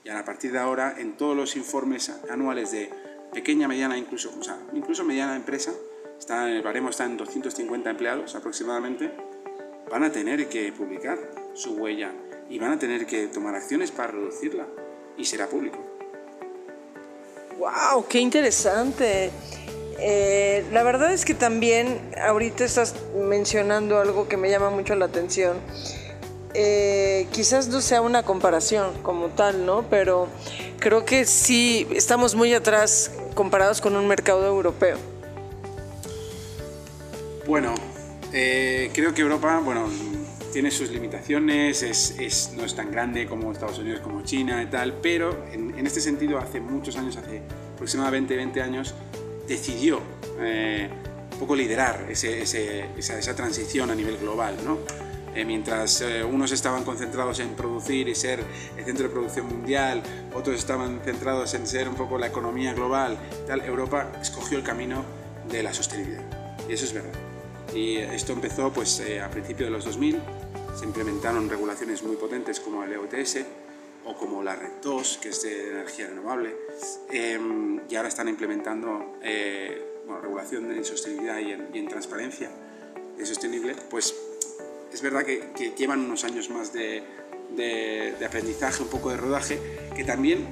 Y 0.03 0.09
a 0.09 0.23
partir 0.23 0.51
de 0.51 0.59
ahora, 0.59 0.93
en 0.99 1.17
todos 1.17 1.35
los 1.35 1.55
informes 1.55 2.11
anuales 2.29 2.71
de 2.71 2.91
pequeña, 3.33 3.67
mediana, 3.67 3.97
incluso, 3.97 4.31
o 4.39 4.43
sea, 4.43 4.59
incluso 4.73 5.03
mediana 5.03 5.35
empresa, 5.35 5.73
está, 6.19 6.47
el 6.47 6.61
baremo 6.61 6.91
está 6.91 7.05
en 7.05 7.17
250 7.17 7.89
empleados 7.89 8.35
aproximadamente, 8.35 9.11
van 9.89 10.03
a 10.03 10.11
tener 10.11 10.47
que 10.47 10.71
publicar 10.73 11.17
su 11.55 11.73
huella 11.73 12.11
y 12.51 12.59
van 12.59 12.73
a 12.73 12.77
tener 12.77 13.07
que 13.07 13.29
tomar 13.29 13.55
acciones 13.55 13.89
para 13.89 14.11
reducirla 14.11 14.67
y 15.17 15.25
será 15.25 15.47
público. 15.47 15.88
¡Wow! 17.59 18.05
¡Qué 18.07 18.19
interesante! 18.19 19.31
Eh, 19.99 20.63
la 20.71 20.81
verdad 20.81 21.11
es 21.11 21.25
que 21.25 21.33
también 21.33 21.99
ahorita 22.17 22.63
estás 22.63 22.95
mencionando 23.13 23.99
algo 23.99 24.29
que 24.29 24.37
me 24.37 24.49
llama 24.49 24.69
mucho 24.69 24.95
la 24.95 25.05
atención. 25.05 25.57
Eh, 26.53 27.27
quizás 27.33 27.67
no 27.67 27.81
sea 27.81 28.01
una 28.01 28.23
comparación 28.23 28.93
como 29.03 29.27
tal, 29.27 29.65
¿no? 29.65 29.83
Pero 29.89 30.29
creo 30.79 31.03
que 31.03 31.25
sí 31.25 31.85
estamos 31.93 32.33
muy 32.33 32.53
atrás 32.53 33.11
comparados 33.35 33.81
con 33.81 33.97
un 33.97 34.07
mercado 34.07 34.47
europeo. 34.47 34.97
Bueno, 37.45 37.75
eh, 38.31 38.89
creo 38.93 39.13
que 39.13 39.21
Europa, 39.21 39.59
bueno, 39.61 39.89
tiene 40.51 40.71
sus 40.71 40.89
limitaciones, 40.89 41.83
es, 41.83 42.53
no 42.55 42.65
es 42.65 42.75
tan 42.75 42.91
grande 42.91 43.27
como 43.27 43.51
Estados 43.51 43.79
Unidos, 43.79 43.99
como 44.01 44.23
China 44.23 44.61
y 44.63 44.67
tal, 44.67 44.93
pero 45.01 45.45
en, 45.51 45.77
en 45.77 45.87
este 45.87 46.01
sentido 46.01 46.37
hace 46.37 46.59
muchos 46.59 46.95
años, 46.97 47.17
hace 47.17 47.41
aproximadamente 47.75 48.35
20 48.35 48.61
años, 48.61 48.93
decidió 49.49 49.99
eh, 50.39 50.89
un 51.33 51.39
poco 51.39 51.55
liderar 51.55 52.05
ese, 52.09 52.41
esa, 52.41 53.17
esa, 53.17 53.35
transición 53.35 53.89
a 53.89 53.95
nivel 53.95 54.17
global. 54.17 54.55
¿no? 54.63 54.77
Eh, 55.35 55.43
mientras 55.43 56.01
eh, 56.01 56.23
unos 56.23 56.51
estaban 56.51 56.83
concentrados 56.83 57.39
en 57.39 57.49
producir 57.55 58.07
y 58.07 58.15
ser 58.15 58.43
el 58.77 58.85
centro 58.85 59.07
de 59.07 59.09
producción 59.09 59.47
mundial, 59.47 60.01
otros 60.33 60.57
estaban 60.57 61.01
centrados 61.03 61.53
en 61.55 61.67
ser 61.67 61.89
un 61.89 61.95
poco 61.95 62.17
la 62.17 62.27
economía 62.27 62.73
global, 62.73 63.17
tal, 63.47 63.61
Europa 63.61 64.11
escogió 64.21 64.57
el 64.57 64.63
camino 64.63 65.03
de 65.49 65.63
la 65.63 65.73
sostenibilidad. 65.73 66.23
Y 66.69 66.73
eso 66.73 66.85
es 66.85 66.93
verdad. 66.93 67.13
Y 67.73 67.97
esto 67.97 68.33
empezó 68.33 68.71
pues, 68.71 69.01
a 69.23 69.29
principios 69.29 69.67
de 69.67 69.71
los 69.71 69.85
2000, 69.85 70.19
se 70.77 70.85
implementaron 70.85 71.49
regulaciones 71.49 72.03
muy 72.03 72.15
potentes 72.15 72.59
como 72.59 72.83
el 72.83 72.93
EOTS, 72.93 73.45
o 74.05 74.15
como 74.15 74.41
la 74.43 74.55
Red 74.55 74.81
2, 74.81 75.19
que 75.21 75.29
es 75.29 75.41
de 75.43 75.71
energía 75.71 76.07
renovable, 76.07 76.55
em, 77.11 77.79
y 77.89 77.95
ahora 77.95 78.09
están 78.09 78.27
implementando 78.27 79.17
eh, 79.21 79.85
regulación 80.21 80.71
en 80.71 80.83
sostenibilidad 80.83 81.39
y 81.39 81.51
en, 81.77 81.87
transparencia 81.87 82.49
de 83.17 83.25
sostenible, 83.25 83.75
pues 83.89 84.15
es 84.91 85.01
verdad 85.01 85.23
que, 85.23 85.73
llevan 85.77 85.99
unos 85.99 86.23
años 86.23 86.49
más 86.49 86.73
de, 86.73 87.03
de, 87.55 88.25
aprendizaje, 88.25 88.81
un 88.81 88.89
poco 88.89 89.11
de 89.11 89.17
rodaje, 89.17 89.59
que 89.95 90.03
también, 90.03 90.47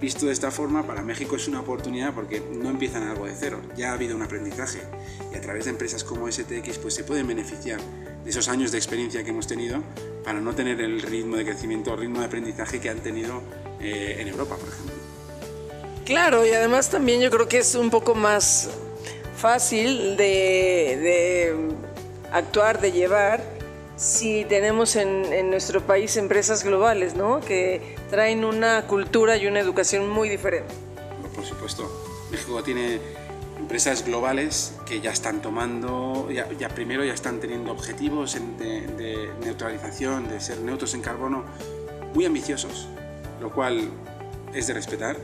visto 0.00 0.26
de 0.26 0.32
esta 0.32 0.50
forma, 0.50 0.86
para 0.86 1.02
México 1.02 1.36
es 1.36 1.48
una 1.48 1.60
oportunidad 1.60 2.14
porque 2.14 2.40
no 2.40 2.70
empiezan 2.70 3.02
algo 3.02 3.26
de 3.26 3.34
cero, 3.34 3.60
ya 3.76 3.90
ha 3.90 3.92
habido 3.94 4.16
un 4.16 4.22
aprendizaje 4.22 4.80
y 5.32 5.36
a 5.36 5.40
través 5.40 5.64
de 5.64 5.72
empresas 5.72 6.04
como 6.04 6.30
STX 6.30 6.78
pues 6.78 6.94
se 6.94 7.04
pueden 7.04 7.26
beneficiar 7.26 7.80
de 8.26 8.30
esos 8.30 8.48
años 8.48 8.72
de 8.72 8.78
experiencia 8.78 9.22
que 9.22 9.30
hemos 9.30 9.46
tenido 9.46 9.80
para 10.24 10.40
no 10.40 10.52
tener 10.52 10.80
el 10.80 11.00
ritmo 11.00 11.36
de 11.36 11.44
crecimiento 11.44 11.92
o 11.92 11.96
ritmo 11.96 12.18
de 12.18 12.26
aprendizaje 12.26 12.80
que 12.80 12.90
han 12.90 12.98
tenido 12.98 13.40
eh, 13.80 14.16
en 14.18 14.26
Europa, 14.26 14.56
por 14.56 14.68
ejemplo. 14.68 14.94
Claro, 16.04 16.44
y 16.44 16.50
además 16.50 16.90
también 16.90 17.20
yo 17.20 17.30
creo 17.30 17.48
que 17.48 17.58
es 17.58 17.76
un 17.76 17.88
poco 17.88 18.16
más 18.16 18.68
fácil 19.36 20.16
de, 20.16 21.54
actuar, 22.32 22.80
de 22.80 22.90
llevar, 22.90 23.44
si 23.96 24.44
tenemos 24.44 24.96
en, 24.96 25.32
en, 25.32 25.48
nuestro 25.50 25.86
país 25.86 26.16
empresas 26.16 26.64
globales, 26.64 27.14
¿no? 27.14 27.40
Que 27.40 27.94
traen 28.10 28.44
una 28.44 28.88
cultura 28.88 29.36
y 29.36 29.46
una 29.46 29.60
educación 29.60 30.08
muy 30.08 30.28
diferente. 30.28 30.74
Por 31.32 31.44
supuesto. 31.44 31.88
México 32.32 32.60
tiene 32.64 32.98
empresas 33.66 34.04
globales 34.04 34.74
que 34.86 35.00
ya 35.00 35.10
están 35.10 35.42
tomando, 35.42 36.30
ya, 36.30 36.68
primero 36.68 37.04
ya 37.04 37.12
están 37.12 37.40
teniendo 37.40 37.72
objetivos 37.72 38.38
de, 38.58 39.28
neutralización, 39.40 40.28
de 40.28 40.38
ser 40.38 40.60
neutros 40.60 40.94
en 40.94 41.02
carbono, 41.02 41.44
muy 42.14 42.26
ambiciosos, 42.26 42.86
lo 43.40 43.50
cual 43.50 43.90
es 44.54 44.68
de 44.68 44.74
respetar 44.74 45.16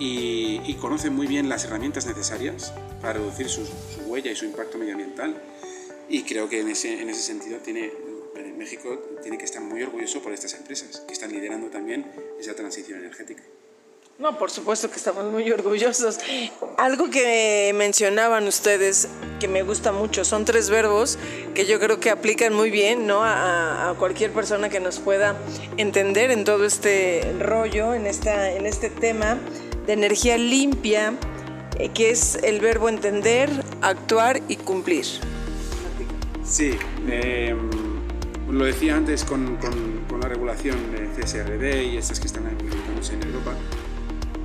y, 0.00 0.74
conocen 0.80 1.14
muy 1.14 1.28
bien 1.28 1.48
las 1.48 1.64
herramientas 1.64 2.06
necesarias 2.06 2.72
para 3.00 3.12
reducir 3.20 3.48
su, 3.48 3.62
huella 4.06 4.32
y 4.32 4.34
su 4.34 4.46
impacto 4.46 4.78
medioambiental. 4.78 5.40
Y 6.08 6.24
creo 6.24 6.48
que 6.48 6.62
en 6.62 6.70
ese, 6.70 7.00
en 7.00 7.08
ese 7.08 7.22
sentido 7.22 7.58
tiene, 7.58 7.92
México 8.58 9.00
tiene 9.22 9.38
que 9.38 9.44
estar 9.44 9.62
muy 9.62 9.80
orgulloso 9.84 10.20
por 10.22 10.32
estas 10.32 10.54
empresas 10.54 11.04
que 11.06 11.12
están 11.12 11.30
liderando 11.30 11.68
también 11.68 12.10
esa 12.40 12.56
transición 12.56 12.98
energética. 12.98 13.44
No, 14.18 14.38
por 14.38 14.50
supuesto 14.50 14.88
que 14.88 14.96
estamos 14.96 15.30
muy 15.30 15.50
orgullosos. 15.52 16.18
Algo 16.78 17.10
que 17.10 17.70
mencionaban 17.76 18.46
ustedes 18.46 19.08
que 19.38 19.46
me 19.46 19.62
gusta 19.62 19.92
mucho 19.92 20.24
son 20.24 20.46
tres 20.46 20.70
verbos 20.70 21.18
que 21.54 21.66
yo 21.66 21.78
creo 21.78 22.00
que 22.00 22.08
aplican 22.08 22.54
muy 22.54 22.70
bien 22.70 23.06
¿no? 23.06 23.20
a, 23.22 23.94
cualquier 23.98 24.32
persona 24.32 24.70
que 24.70 24.80
nos 24.80 25.00
pueda 25.00 25.36
entender 25.76 26.30
en 26.30 26.44
todo 26.44 26.64
este 26.64 27.34
rollo, 27.40 27.92
en, 27.92 28.06
esta, 28.06 28.52
en 28.52 28.64
este 28.64 28.88
tema 28.88 29.36
de 29.86 29.92
energía 29.92 30.38
limpia, 30.38 31.12
eh, 31.78 31.90
que 31.90 32.08
es 32.08 32.36
el 32.36 32.60
verbo 32.60 32.88
entender, 32.88 33.50
actuar 33.82 34.40
y 34.48 34.56
cumplir. 34.56 35.04
Sí, 36.42 36.70
em, 37.06 37.68
lo 38.50 38.64
decía 38.64 38.96
antes 38.96 39.24
con, 39.24 39.56
con, 39.56 40.20
la 40.20 40.28
regulación 40.28 40.78
de 40.92 41.22
CSRD 41.22 41.84
y 41.84 41.96
estas 41.98 42.18
que 42.18 42.26
están 42.26 42.50
implementándose 42.50 43.12
en 43.12 43.22
Europa 43.24 43.52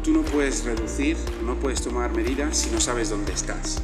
tú 0.04 0.12
no 0.12 0.22
puedes 0.24 0.64
reducir, 0.66 1.16
no 1.44 1.56
puedes 1.56 1.82
tomar 1.82 2.12
medidas 2.14 2.58
si 2.58 2.70
no 2.72 2.80
sabes 2.80 3.10
dónde 3.10 3.34
estás. 3.34 3.82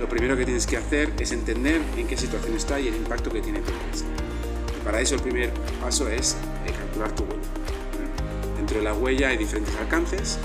Lo 0.00 0.08
primero 0.08 0.36
que 0.36 0.44
tienes 0.44 0.66
que 0.66 0.76
hacer 0.76 1.12
es 1.18 1.32
entender 1.32 1.80
en 1.96 2.06
qué 2.06 2.16
situación 2.16 2.56
está 2.56 2.80
y 2.80 2.88
el 2.88 2.96
impacto 2.96 3.30
que 3.30 3.40
tiene 3.40 3.60
tu 3.60 3.70
empresa. 3.70 4.04
Para 4.84 5.00
eso 5.00 5.14
el 5.14 5.22
primer 5.22 5.52
paso 5.80 6.08
es 6.08 6.36
eh, 6.66 6.72
calcular 6.72 7.12
tu 7.12 7.22
huella. 7.24 8.56
Dentro 8.56 8.78
de 8.78 8.84
la 8.84 8.94
huella 8.94 9.28
hay 9.28 9.36
diferentes 9.36 9.74
alcances. 9.76 10.38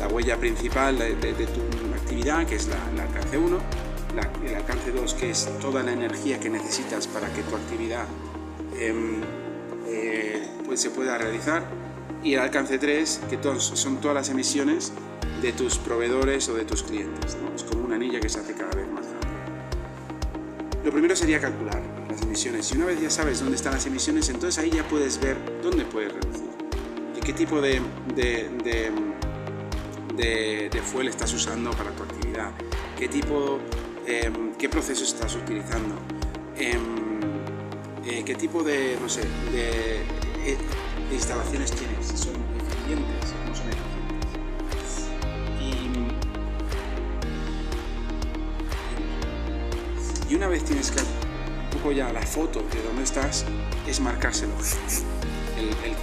La 0.00 0.08
huella 0.08 0.36
principal 0.36 0.98
de, 0.98 1.14
tu 1.14 1.94
actividad, 1.94 2.46
que 2.46 2.56
es 2.56 2.66
el 2.66 3.00
alcance 3.00 3.38
1, 3.38 3.58
el 4.44 4.54
alcance 4.54 4.92
2, 4.92 5.14
que 5.14 5.30
es 5.30 5.48
toda 5.60 5.82
la 5.82 5.92
energía 5.92 6.38
que 6.38 6.50
necesitas 6.50 7.06
para 7.06 7.32
que 7.32 7.42
tu 7.42 7.56
actividad 7.56 8.06
em, 8.78 9.22
eh, 9.88 10.46
pues, 10.66 10.80
se 10.80 10.90
pueda 10.90 11.16
realizar. 11.16 11.64
Y 12.26 12.34
el 12.34 12.40
alcance 12.40 12.76
3, 12.76 13.20
que 13.30 13.38
son 13.60 14.00
todas 14.00 14.16
las 14.16 14.28
emisiones 14.30 14.92
de 15.40 15.52
tus 15.52 15.78
proveedores 15.78 16.48
o 16.48 16.54
de 16.54 16.64
tus 16.64 16.82
clientes. 16.82 17.36
Es 17.54 17.62
como 17.62 17.84
una 17.84 17.94
anilla 17.94 18.18
que 18.18 18.28
se 18.28 18.40
hace 18.40 18.52
cada 18.52 18.72
vez 18.72 18.90
más 18.90 19.06
grande. 19.06 19.28
Lo 20.84 20.90
primero 20.90 21.14
sería 21.14 21.40
calcular 21.40 21.80
las 22.10 22.22
emisiones. 22.22 22.68
Y 22.72 22.78
una 22.78 22.86
vez 22.86 23.00
ya 23.00 23.10
sabes 23.10 23.38
dónde 23.38 23.54
están 23.54 23.74
las 23.74 23.86
emisiones, 23.86 24.28
entonces 24.28 24.58
ahí 24.58 24.70
ya 24.70 24.82
puedes 24.88 25.20
ver 25.20 25.36
dónde 25.62 25.84
puedes 25.84 26.14
reducir. 26.14 26.50
Qué 27.24 27.32
tipo 27.32 27.60
de, 27.60 27.80
de, 28.16 28.48
de, 30.16 30.82
fuel 30.82 31.06
estás 31.06 31.32
usando 31.32 31.70
para 31.70 31.92
tu 31.92 32.02
actividad. 32.02 32.50
Qué 32.98 33.06
tipo, 33.06 33.60
em, 34.04 34.52
qué 34.58 34.68
procesos 34.68 35.14
estás 35.14 35.36
utilizando. 35.36 35.94
Em, 36.56 37.20
eh, 38.04 38.24
qué 38.26 38.34
tipo 38.34 38.64
de, 38.64 38.98
no 39.00 39.08
sé, 39.08 39.20
de, 39.52 40.00
eh, 40.44 40.56
instalaciones 41.12 41.70
tienes. 41.72 41.95
Si 42.06 42.16
son 42.16 42.34
eficientes 42.56 43.32
o 43.32 43.48
no 43.48 43.54
son 43.54 43.66
eficientes. 43.68 45.08
Y, 50.28 50.34
una 50.34 50.48
vez 50.48 50.64
tienes 50.64 50.90
que 50.90 51.00
un 51.00 51.70
poco 51.72 51.92
ya 51.92 52.12
la 52.12 52.22
foto 52.22 52.60
de 52.60 52.82
dónde 52.82 53.02
estás, 53.02 53.44
es 53.86 54.00
marcárselo 54.00 54.52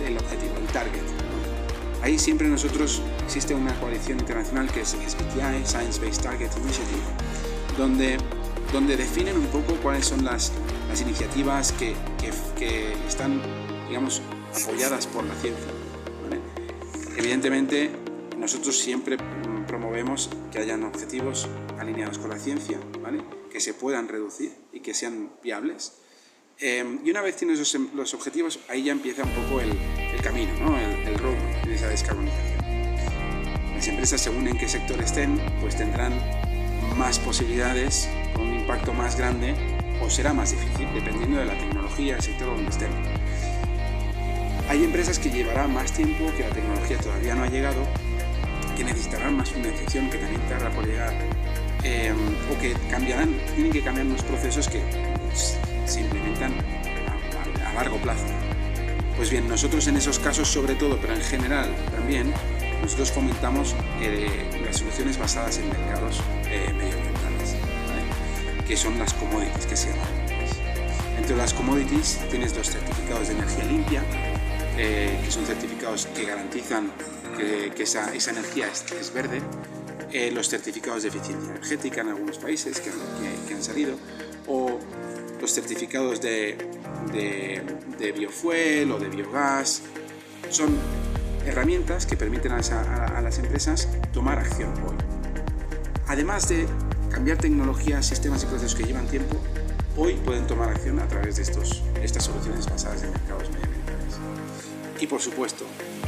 el, 0.05 0.17
objetivo, 0.17 0.55
el 0.57 0.67
target. 0.67 1.01
Ahí 2.01 2.19
siempre 2.19 2.47
nosotros 2.47 3.01
existe 3.23 3.55
una 3.55 3.73
coalición 3.79 4.19
internacional 4.19 4.67
que 4.71 4.81
es 4.81 4.89
SBTI, 4.89 5.65
Science 5.65 6.01
Based 6.01 6.21
Target 6.21 6.49
Initiative, 6.57 7.01
donde, 7.77 8.17
donde 8.71 8.97
definen 8.97 9.37
un 9.37 9.47
poco 9.47 9.75
cuáles 9.81 10.07
son 10.07 10.25
las, 10.25 10.51
las 10.89 11.01
iniciativas 11.01 11.71
que, 11.71 11.95
que, 12.57 12.93
están, 13.07 13.41
digamos, 13.87 14.21
apoyadas 14.53 15.07
por 15.07 15.23
la 15.23 15.33
ciencia. 15.35 15.72
Evidentemente, 17.23 17.89
nosotros 18.37 18.77
siempre 18.77 19.17
promovemos 19.67 20.29
que 20.51 20.59
hayan 20.59 20.83
objetivos 20.83 21.47
alineados 21.79 22.19
con 22.19 22.29
la 22.29 22.37
ciencia, 22.37 22.77
¿vale? 23.01 23.23
que 23.51 23.59
se 23.59 23.73
puedan 23.73 24.07
reducir 24.07 24.51
y 24.71 24.81
que 24.81 24.93
sean 24.93 25.31
viables 25.41 26.03
Em, 26.59 26.99
y 27.03 27.09
una 27.09 27.21
vez 27.21 27.35
tienes 27.35 27.59
los, 27.93 28.13
objetivos, 28.13 28.59
ahí 28.69 28.83
ya 28.83 28.91
empieza 28.91 29.23
un 29.23 29.31
poco 29.31 29.59
el, 29.59 29.71
camino, 30.21 30.53
¿no? 30.61 30.77
el, 30.77 31.07
el 31.07 31.19
road 31.19 31.35
de 31.65 31.75
esa 31.75 31.87
descarbonización. 31.87 32.63
Las 33.75 33.87
empresas, 33.87 34.21
según 34.21 34.47
en 34.47 34.57
qué 34.57 34.69
sector 34.69 35.01
estén, 35.01 35.41
pues 35.59 35.75
tendrán 35.75 36.13
más 36.95 37.19
posibilidades, 37.19 38.07
con 38.33 38.47
un 38.47 38.59
impacto 38.59 38.93
más 38.93 39.17
grande, 39.17 39.55
o 40.01 40.09
será 40.09 40.33
más 40.33 40.51
difícil, 40.51 40.87
dependiendo 40.93 41.39
de 41.39 41.45
la 41.45 41.57
tecnología, 41.57 42.15
el 42.15 42.21
sector 42.21 42.47
donde 42.47 42.69
estén. 42.69 42.91
Hay 44.69 44.83
empresas 44.83 45.19
que 45.19 45.29
llevarán 45.29 45.73
más 45.73 45.91
tiempo, 45.91 46.31
que 46.37 46.43
la 46.43 46.49
tecnología 46.49 46.97
todavía 46.97 47.35
no 47.35 47.43
ha 47.43 47.47
llegado, 47.47 47.85
que 48.77 48.83
necesitarán 48.83 49.37
más 49.37 49.51
financiación, 49.51 50.09
que 50.09 50.17
también 50.17 50.41
tarda 50.47 50.69
por 50.69 50.85
llegar, 50.85 51.13
em, 51.83 52.17
o 52.51 52.59
que 52.59 52.73
cambiarán, 52.89 53.35
tienen 53.55 53.71
que 53.71 53.81
cambiar 53.81 54.07
unos 54.07 54.23
procesos 54.23 54.67
que 54.67 54.81
pues, 55.27 55.57
se 55.85 56.01
implementan 56.01 56.53
a, 57.65 57.73
largo 57.73 57.97
plazo. 57.97 58.25
Pues 59.17 59.29
bien, 59.29 59.47
nosotros 59.47 59.87
en 59.87 59.97
esos 59.97 60.19
casos 60.19 60.47
sobre 60.47 60.75
todo, 60.75 60.97
pero 61.01 61.13
en 61.13 61.21
general 61.21 61.69
también, 61.91 62.33
nosotros 62.81 63.11
fomentamos 63.11 63.75
eh, 64.01 64.27
las 64.65 64.77
soluciones 64.77 65.17
basadas 65.17 65.57
en 65.57 65.69
mercados 65.69 66.21
eh, 66.45 66.71
medioambientales, 66.77 67.55
que 68.67 68.77
son 68.77 68.97
las 68.99 69.13
commodities 69.13 69.65
que 69.65 69.75
se 69.75 69.89
llaman. 69.89 70.07
Entre 71.17 71.35
las 71.35 71.53
commodities 71.53 72.19
tienes 72.29 72.55
los 72.55 72.69
certificados 72.69 73.27
de 73.27 73.35
energía 73.35 73.63
limpia, 73.65 74.03
eh, 74.77 75.19
que 75.23 75.31
son 75.31 75.45
certificados 75.45 76.07
que 76.07 76.25
garantizan 76.25 76.91
que, 77.37 77.71
esa, 77.81 78.13
esa, 78.13 78.31
energía 78.31 78.67
es, 78.67 79.13
verde, 79.13 79.41
los 80.31 80.49
certificados 80.49 81.03
de 81.03 81.09
eficiencia 81.09 81.49
energética 81.49 82.01
en 82.01 82.09
algunos 82.09 82.37
países 82.37 82.79
que, 82.79 82.91
que 83.47 83.53
han 83.53 83.63
salido, 83.63 83.95
o 84.47 84.79
los 85.41 85.51
certificados 85.51 86.21
de, 86.21 86.57
de, 87.11 88.11
biofuel 88.11 88.91
o 88.91 88.99
de 88.99 89.09
biogás. 89.09 89.81
Son 90.49 90.77
herramientas 91.45 92.05
que 92.05 92.15
permiten 92.15 92.53
a, 92.53 93.21
las 93.21 93.39
empresas 93.39 93.89
tomar 94.13 94.39
acción 94.39 94.71
hoy. 94.85 94.95
Además 96.07 96.47
de 96.47 96.65
cambiar 97.11 97.37
tecnologías, 97.37 98.05
sistemas 98.05 98.43
y 98.43 98.45
procesos 98.45 98.75
que 98.75 98.83
llevan 98.83 99.07
tiempo, 99.07 99.37
hoy 99.97 100.13
pueden 100.13 100.47
tomar 100.47 100.69
acción 100.69 100.99
a 100.99 101.07
través 101.07 101.37
de 101.37 101.43
estos, 101.43 101.83
estas 102.01 102.23
soluciones 102.23 102.65
basadas 102.69 103.03
en 103.03 103.11
mercados 103.11 103.49
medioambientales. 103.49 103.62
Y 105.03 105.07
por 105.07 105.21
supuesto, 105.21 105.65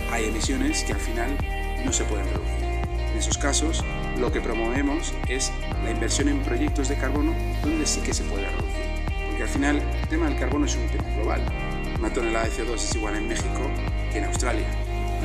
hay 0.10 0.26
emisiones 0.26 0.84
que 0.86 0.94
al 0.94 1.00
final 1.00 1.38
no 1.84 1.92
se 1.92 2.06
pueden 2.06 2.26
reducir. 2.28 2.64
En 3.12 3.18
esos 3.18 3.38
casos, 3.38 3.84
lo 4.18 4.32
que 4.32 4.40
promovemos 4.40 5.14
es 5.28 5.52
la 5.84 5.92
inversión 5.92 6.30
en 6.30 6.42
proyectos 6.42 6.88
de 6.88 6.96
carbono 6.96 7.36
donde 7.62 7.86
sí 7.86 8.00
que 8.00 8.14
se 8.14 8.24
puede 8.24 8.50
reducir 8.50 8.86
al 9.46 9.52
final 9.52 9.76
el 9.78 10.08
tema 10.08 10.28
del 10.28 10.40
carbono 10.40 10.66
es 10.66 10.76
un 10.76 10.88
tema 10.88 11.08
global. 11.16 11.42
Una 12.00 12.12
tonelada 12.12 12.46
de 12.46 12.52
CO2 12.52 12.76
es 12.76 12.96
igual 12.96 13.16
en 13.16 13.28
México 13.28 13.70
que 14.12 14.18
en 14.18 14.26
Australia. 14.26 14.66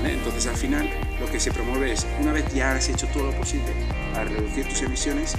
Entonces 0.05 0.47
al 0.47 0.57
final 0.57 0.91
lo 1.19 1.27
que 1.31 1.41
se 1.41 1.51
promueve 1.51 1.93
es, 1.93 2.07
una 2.21 2.33
vez 2.33 2.45
ya 2.55 2.73
has 2.73 2.89
hecho 2.91 3.07
todo 3.09 3.31
lo 3.31 3.33
posible 3.33 3.73
para 4.13 4.25
reducir 4.25 4.69
tus 4.69 4.83
emisiones, 4.83 5.35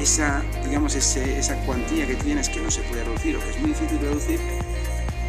esa, 0.00 0.42
digamos, 0.64 0.94
esa 0.96 1.54
cuantía 1.64 2.06
que 2.06 2.16
tienes 2.16 2.48
que 2.48 2.60
no 2.60 2.70
se 2.70 2.80
puede 2.82 3.04
reducir 3.04 3.36
o 3.36 3.40
que 3.40 3.50
es 3.50 3.60
muy 3.60 3.70
difícil 3.70 3.98
reducir, 4.00 4.40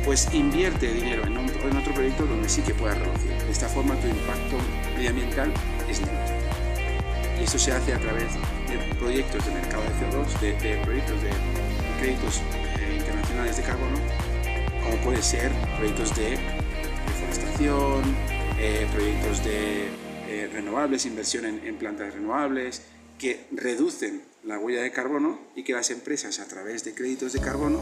pues 0.06 0.28
invierte 0.34 0.94
dinero 0.94 1.26
en, 1.26 1.38
en 1.38 1.78
otro 1.78 1.94
proyecto 1.94 2.26
donde 2.26 2.50
sí 2.50 2.62
que 2.62 2.74
puedas 2.74 2.98
reducir. 2.98 3.32
De 3.32 3.52
esta 3.52 3.68
forma 3.68 3.96
tu 3.96 4.08
impacto 4.08 4.58
medioambiental 4.96 5.52
es 5.90 6.02
neutro. 6.02 6.36
Y 7.40 7.44
eso 7.44 7.58
se 7.58 7.72
hace 7.72 7.94
a 7.94 8.00
través 8.00 8.34
de 8.68 8.96
proyectos 8.96 9.46
de 9.46 9.52
mercado 9.52 9.84
de 9.84 9.90
CO2, 9.90 10.40
de, 10.40 10.54
de 10.54 10.78
proyectos 10.84 11.22
de 11.24 11.30
créditos 12.00 12.42
de 13.56 13.64
carbono, 13.64 13.98
como 14.84 14.96
puede 15.04 15.24
ser 15.24 15.52
proyectos 15.78 16.16
de 16.16 16.38
deforestación, 17.08 18.04
eh, 18.60 18.88
proyectos 18.92 19.44
de 19.44 19.88
eh, 20.28 20.50
renovables, 20.52 21.06
inversión 21.06 21.46
en, 21.46 21.76
plantas 21.78 22.14
renovables, 22.14 22.84
que 23.18 23.46
reducen 23.52 24.22
la 24.44 24.60
huella 24.60 24.82
de 24.82 24.92
carbono 24.92 25.40
y 25.56 25.64
que 25.64 25.74
las 25.74 25.90
empresas 25.90 26.40
a 26.40 26.48
través 26.48 26.84
de 26.84 26.94
créditos 26.94 27.34
de 27.34 27.40
carbono, 27.40 27.82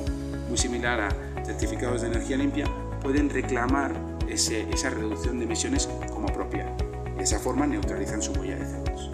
muy 0.57 0.61
similar 0.63 0.99
a 0.99 1.45
certificados 1.45 2.01
de 2.01 2.07
energía 2.07 2.35
limpia, 2.35 2.65
pueden 3.03 3.29
reclamar 3.29 3.93
esa 4.27 4.89
reducción 4.89 5.37
de 5.37 5.45
emisiones 5.45 5.87
como 6.11 6.27
propia. 6.27 6.65
De 7.15 7.23
esa 7.23 7.37
forma 7.37 7.67
neutralizan 7.67 8.23
su 8.23 8.31
huella 8.33 8.55
de 8.55 8.65
CO2. 8.65 9.11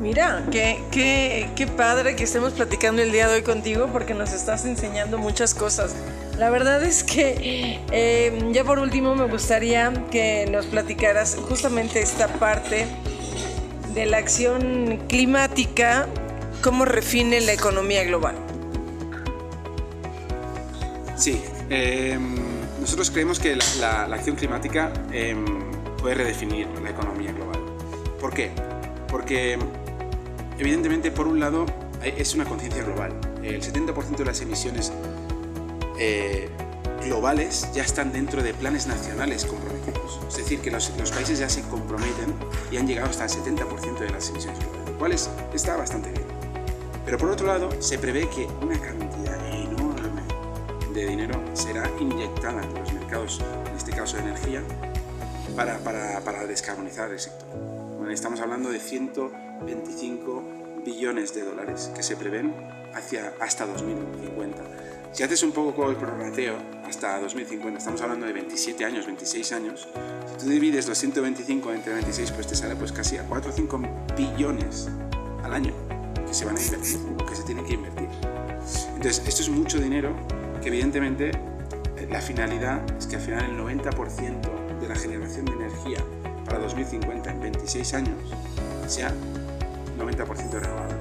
Mira, 0.00 0.44
qué, 0.50 0.80
qué, 0.90 1.48
qué 1.56 1.66
padre 1.66 2.14
que 2.14 2.24
estemos 2.24 2.52
platicando 2.52 3.00
el 3.00 3.10
día 3.10 3.26
de 3.26 3.36
hoy 3.36 3.42
contigo 3.42 3.88
porque 3.90 4.12
nos 4.12 4.32
estás 4.34 4.66
enseñando 4.66 5.16
muchas 5.16 5.54
cosas. 5.54 5.94
La 6.36 6.50
verdad 6.50 6.84
es 6.84 7.04
que 7.04 7.80
eh, 7.90 8.50
ya 8.52 8.64
por 8.64 8.78
último 8.78 9.14
me 9.14 9.26
gustaría 9.26 9.92
que 10.10 10.46
nos 10.50 10.66
platicaras 10.66 11.36
justamente 11.48 12.00
esta 12.00 12.28
parte 12.28 12.86
de 13.94 14.06
la 14.06 14.18
acción 14.18 15.00
climática, 15.08 16.06
cómo 16.62 16.84
refine 16.84 17.40
la 17.40 17.54
economía 17.54 18.04
global. 18.04 18.47
Sí, 21.18 21.42
em, 21.68 22.36
nosotros 22.80 23.10
creemos 23.10 23.38
que 23.38 23.58
la, 23.80 24.04
acción 24.04 24.36
climática 24.36 24.92
em, 25.12 25.44
puede 26.00 26.14
redefinir 26.14 26.68
la 26.82 26.90
economía 26.90 27.32
global. 27.32 27.60
¿Por 28.20 28.32
qué? 28.32 28.52
Porque 29.08 29.58
Evidentemente, 30.58 31.12
por 31.12 31.28
un 31.28 31.38
lado, 31.38 31.66
es 32.02 32.34
una 32.34 32.44
conciencia 32.44 32.82
global. 32.82 33.12
El 33.42 33.62
70% 33.62 34.16
de 34.16 34.24
las 34.24 34.40
emisiones 34.40 34.92
eh, 36.00 36.48
globales 37.04 37.68
ya 37.72 37.84
están 37.84 38.12
dentro 38.12 38.42
de 38.42 38.54
planes 38.54 38.88
nacionales 38.88 39.44
comprometidos. 39.44 40.20
Es 40.28 40.36
decir, 40.38 40.60
que 40.60 40.72
los, 40.72 40.90
países 41.12 41.38
ya 41.38 41.48
se 41.48 41.62
comprometen 41.62 42.34
y 42.72 42.76
han 42.76 42.88
llegado 42.88 43.08
hasta 43.08 43.24
el 43.24 43.30
70% 43.30 43.98
de 44.00 44.10
las 44.10 44.28
emisiones 44.30 44.58
globales, 44.58 44.90
lo 44.90 44.98
cual 44.98 45.12
está 45.54 45.76
bastante 45.76 46.10
bien. 46.10 46.24
Pero 47.04 47.18
por 47.18 47.30
otro 47.30 47.46
lado, 47.46 47.70
se 47.78 47.96
prevé 47.98 48.28
que 48.28 48.48
una 48.60 48.78
cantidad 48.80 49.07
de 50.98 51.06
dinero 51.06 51.40
será 51.54 51.88
inyectada 52.00 52.62
en 52.62 52.74
los 52.74 52.92
mercados, 52.92 53.40
en 53.70 53.76
este 53.76 53.92
caso 53.92 54.16
de 54.16 54.24
energía, 54.24 54.62
para, 55.54 55.78
para, 55.78 56.20
para 56.20 56.46
descarbonizar 56.46 57.10
el 57.10 57.20
sector. 57.20 57.48
Bueno, 57.96 58.10
estamos 58.10 58.40
hablando 58.40 58.70
de 58.70 58.80
100 58.80 59.12
25 59.64 60.82
billones 60.84 61.34
de 61.34 61.42
dólares 61.42 61.90
que 61.94 62.02
se 62.02 62.16
prevén 62.16 62.54
hacia, 62.94 63.32
hasta 63.40 63.66
2050. 63.66 64.62
Si 65.12 65.22
haces 65.22 65.42
un 65.42 65.52
poco 65.52 65.88
el 65.88 65.96
prorrateo 65.96 66.56
hasta 66.84 67.20
2050, 67.20 67.78
estamos 67.78 68.00
hablando 68.02 68.26
de 68.26 68.32
27 68.32 68.84
años, 68.84 69.06
26 69.06 69.52
años, 69.52 69.88
si 70.32 70.44
tú 70.44 70.50
divides 70.50 70.88
los 70.88 70.98
125 70.98 71.72
entre 71.72 71.94
26, 71.94 72.32
pues 72.32 72.46
te 72.46 72.56
sale 72.56 72.76
pues 72.76 72.92
casi 72.92 73.18
a 73.18 73.24
4 73.24 73.50
o 73.50 73.54
5 73.54 73.80
billones 74.16 74.88
al 75.42 75.54
año 75.54 75.72
que 76.26 76.34
se 76.34 76.44
van 76.44 76.56
a 76.56 76.60
invertir, 76.60 76.98
que 77.28 77.36
se 77.36 77.42
tienen 77.44 77.64
que 77.64 77.74
invertir. 77.74 78.08
Entonces, 78.94 79.22
esto 79.26 79.42
es 79.42 79.48
mucho 79.48 79.78
dinero 79.78 80.14
que 80.60 80.68
evidentemente 80.68 81.32
la 82.10 82.20
finalidad 82.20 82.80
es 82.98 83.06
que 83.06 83.16
al 83.16 83.22
final 83.22 83.44
el 83.44 83.58
90% 83.58 84.80
de 84.80 84.88
la 84.88 84.94
generación 84.94 85.44
de 85.46 85.52
energía 85.52 85.98
para 86.44 86.58
2050 86.58 87.30
en 87.30 87.40
26 87.40 87.94
años 87.94 88.16
sea 88.86 89.12
90% 89.98 90.50
renovable. 90.52 90.94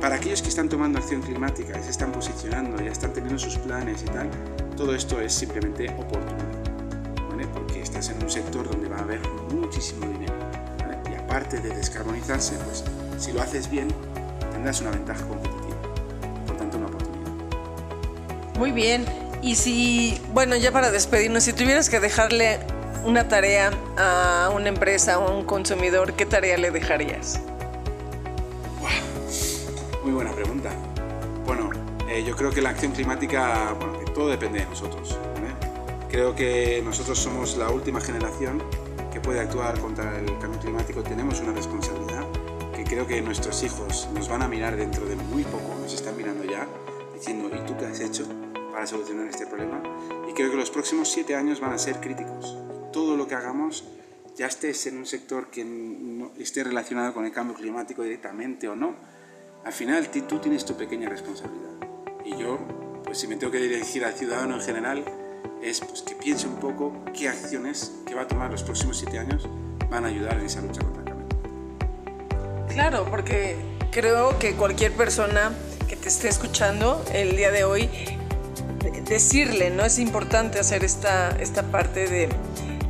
Para 0.00 0.16
aquellos 0.16 0.40
que 0.40 0.48
están 0.48 0.68
tomando 0.68 0.98
acción 0.98 1.20
climática 1.20 1.78
y 1.78 1.82
se 1.82 1.90
están 1.90 2.10
posicionando, 2.10 2.82
ya 2.82 2.90
están 2.90 3.12
teniendo 3.12 3.38
sus 3.38 3.58
planes 3.58 4.02
y 4.02 4.06
tal, 4.06 4.30
todo 4.76 4.94
esto 4.94 5.20
es 5.20 5.32
simplemente 5.32 5.90
oportunidad, 5.90 7.28
¿vale? 7.28 7.46
porque 7.48 7.82
estás 7.82 8.08
en 8.08 8.22
un 8.22 8.30
sector 8.30 8.68
donde 8.68 8.88
va 8.88 8.96
a 8.96 9.02
haber 9.02 9.20
muchísimo 9.54 10.06
dinero. 10.06 10.34
Y 11.10 11.14
aparte 11.14 11.60
de 11.60 11.68
descarbonizarse, 11.74 12.56
pues 12.64 12.82
si 13.18 13.32
lo 13.32 13.42
haces 13.42 13.70
bien, 13.70 13.88
tendrás 14.52 14.80
una 14.80 14.90
ventaja 14.90 15.26
competitiva. 15.26 15.59
Muy 18.60 18.72
bien. 18.72 19.06
Y 19.40 19.54
si, 19.54 20.20
bueno, 20.34 20.54
ya 20.54 20.70
para 20.70 20.90
despedirnos, 20.90 21.44
si 21.44 21.54
tuvieras 21.54 21.88
que 21.88 21.98
dejarle 21.98 22.58
una 23.06 23.26
tarea 23.26 23.70
a 23.96 24.50
una 24.54 24.68
empresa 24.68 25.18
o 25.18 25.28
a 25.28 25.34
un 25.34 25.46
consumidor, 25.46 26.12
¿qué 26.12 26.26
tarea 26.26 26.58
le 26.58 26.70
dejarías? 26.70 27.40
Muy 30.02 30.12
buena 30.12 30.32
pregunta. 30.32 30.68
Bueno, 31.46 31.70
eh, 32.06 32.22
yo 32.22 32.36
creo 32.36 32.50
que 32.50 32.60
la 32.60 32.68
acción 32.68 32.92
climática, 32.92 33.74
bueno, 33.78 33.98
que 33.98 34.10
todo 34.12 34.28
depende 34.28 34.60
de 34.60 34.66
nosotros. 34.66 35.16
Creo 36.10 36.36
que 36.36 36.82
nosotros 36.84 37.18
somos 37.18 37.56
la 37.56 37.70
última 37.70 38.02
generación 38.02 38.62
que 39.10 39.20
puede 39.20 39.40
actuar 39.40 39.80
contra 39.80 40.18
el 40.18 40.38
cambio 40.38 40.60
climático. 40.60 41.02
Tenemos 41.02 41.40
una 41.40 41.52
responsabilidad 41.52 42.26
que 42.76 42.84
creo 42.84 43.06
que 43.06 43.22
nuestros 43.22 43.62
hijos 43.62 44.06
nos 44.12 44.28
van 44.28 44.42
a 44.42 44.48
mirar 44.48 44.76
dentro 44.76 45.06
de 45.06 45.16
muy 45.16 45.44
poco, 45.44 45.76
nos 45.80 45.94
están 45.94 46.14
mirando 46.14 46.44
ya, 46.44 46.66
diciendo, 47.14 47.48
¿y 47.56 47.66
tú 47.66 47.74
qué 47.78 47.86
has 47.86 48.00
hecho 48.00 48.26
para 48.80 48.88
solucionar 48.88 49.26
este 49.28 49.46
problema? 49.46 49.82
Y 50.26 50.32
creo 50.32 50.50
que 50.50 50.56
los 50.56 50.70
próximos 50.70 51.10
siete 51.10 51.36
años 51.36 51.60
van 51.60 51.74
a 51.74 51.78
ser 51.78 52.00
críticos 52.00 52.56
todo 52.94 53.14
lo 53.14 53.28
que 53.28 53.34
hagamos, 53.34 53.84
ya 54.38 54.46
estés 54.46 54.86
en 54.86 54.96
un 54.96 55.04
sector 55.04 55.50
que 55.50 55.66
no 55.66 56.32
esté 56.38 56.64
relacionado 56.64 57.12
con 57.12 57.26
el 57.26 57.30
cambio 57.30 57.54
climático 57.54 58.02
directamente 58.02 58.70
o 58.70 58.76
no, 58.76 58.94
al 59.66 59.72
final 59.74 60.08
tú 60.08 60.38
tienes 60.38 60.64
tu 60.64 60.78
pequeña 60.78 61.10
responsabilidad. 61.10 61.72
Y 62.24 62.38
yo, 62.38 62.58
pues 63.04 63.18
si 63.18 63.28
me 63.28 63.36
tengo 63.36 63.52
que 63.52 63.58
dirigir 63.58 64.02
al 64.02 64.14
ciudadano 64.14 64.54
en 64.54 64.62
general, 64.62 65.04
es 65.62 65.80
pues, 65.80 66.00
que 66.00 66.14
piense 66.14 66.46
un 66.46 66.56
poco 66.56 67.04
qué 67.12 67.28
acciones 67.28 67.92
que 68.06 68.14
va 68.14 68.22
a 68.22 68.28
tomar 68.28 68.50
los 68.50 68.62
próximos 68.62 68.96
siete 68.96 69.18
años 69.18 69.46
van 69.90 70.06
a 70.06 70.08
ayudar 70.08 70.38
en 70.38 70.46
esa 70.46 70.62
lucha 70.62 70.80
contra 70.80 71.02
el 71.02 71.08
cambio. 71.10 71.28
Claro, 72.70 73.06
porque 73.10 73.56
creo 73.92 74.38
que 74.38 74.54
cualquier 74.54 74.92
persona 74.92 75.52
que 75.86 75.96
te 75.96 76.08
esté 76.08 76.28
escuchando 76.28 77.04
el 77.12 77.36
día 77.36 77.50
de 77.50 77.64
hoy, 77.64 77.90
decirle, 79.04 79.70
¿no? 79.70 79.84
Es 79.84 79.98
importante 79.98 80.58
hacer 80.58 80.84
esta, 80.84 81.30
esta 81.40 81.62
parte 81.64 82.08
de 82.08 82.28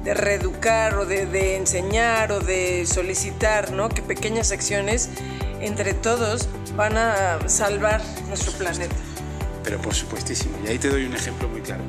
de 0.05 0.15
reeducar 0.15 0.95
o 0.95 1.05
de, 1.05 1.57
enseñar 1.57 2.33
o 2.33 2.41
de 2.41 2.87
solicitar, 2.87 3.73
¿no? 3.73 3.89
Que 3.89 4.03
pequeñas 4.03 4.53
acciones 4.53 5.11
entre 5.61 5.95
todos 5.95 6.49
van 6.77 6.97
a 6.97 7.39
salvar 7.49 8.01
nuestro 8.29 8.53
planeta. 8.53 8.95
Pero 9.63 9.81
por 9.81 9.95
supuestísimo, 9.95 10.57
y 10.65 10.69
ahí 10.69 10.79
te 10.79 10.89
doy 10.89 11.05
un 11.05 11.15
ejemplo 11.15 11.49
muy 11.49 11.61
claro. 11.61 11.83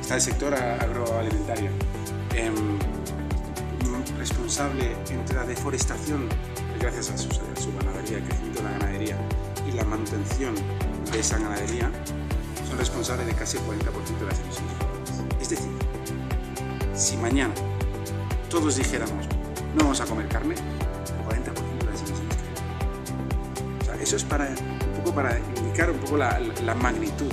Está 0.00 0.16
el 0.16 0.20
sector 0.20 0.54
agroalimentario, 0.54 1.70
em, 2.34 2.78
responsable 4.18 4.94
entre 5.10 5.36
la 5.36 5.44
deforestación, 5.44 6.28
gracias 6.78 7.10
a 7.10 7.16
su, 7.16 7.28
a 7.28 7.60
su 7.60 7.72
ganadería, 7.78 8.18
el 8.18 8.24
crecimiento 8.24 8.58
de 8.58 8.64
la 8.64 8.72
ganadería 8.72 9.16
y 9.66 9.72
la 9.72 9.84
manutención 9.84 10.54
de 11.10 11.20
esa 11.20 11.38
ganadería, 11.38 11.90
son 12.70 12.78
responsables 12.78 13.26
de 13.26 13.34
casi 13.34 13.58
el 13.58 13.64
40% 13.64 14.18
de 14.18 14.26
las 14.26 14.38
emisiones. 14.38 14.72
Es 15.40 15.50
decir, 15.50 15.70
si 16.94 17.16
mañana 17.16 17.52
todos 18.48 18.76
dijéramos 18.76 19.26
no 19.74 19.84
vamos 19.84 20.00
a 20.00 20.06
comer 20.06 20.28
carne, 20.28 20.54
el 20.54 21.44
40% 21.44 21.78
de 21.78 21.86
las 21.86 22.00
emisiones 22.00 22.36
O 23.80 23.84
sea, 23.84 23.94
eso 23.96 24.16
es 24.16 24.24
para, 24.24 24.48
un 24.48 24.96
poco 24.96 25.14
para 25.14 25.38
indicar 25.38 25.90
un 25.90 25.98
poco 25.98 26.16
la, 26.16 26.40
magnitud 26.80 27.32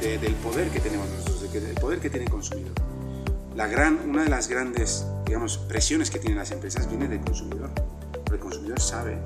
del 0.00 0.34
poder 0.34 0.68
que 0.70 0.80
tenemos 0.80 1.08
nosotros, 1.08 1.52
del 1.52 1.74
poder 1.74 1.98
que 1.98 2.10
tiene 2.10 2.26
el 2.26 2.30
consumidor. 2.30 2.72
La 3.54 3.66
gran, 3.66 3.98
una 4.08 4.22
de 4.22 4.28
las 4.28 4.48
grandes 4.48 5.06
digamos, 5.24 5.58
presiones 5.58 6.10
que 6.10 6.18
tienen 6.18 6.38
las 6.38 6.50
empresas 6.50 6.88
viene 6.88 7.08
del 7.08 7.20
consumidor, 7.20 7.70
el 8.30 8.38
consumidor 8.38 8.80
sabe 8.80 9.18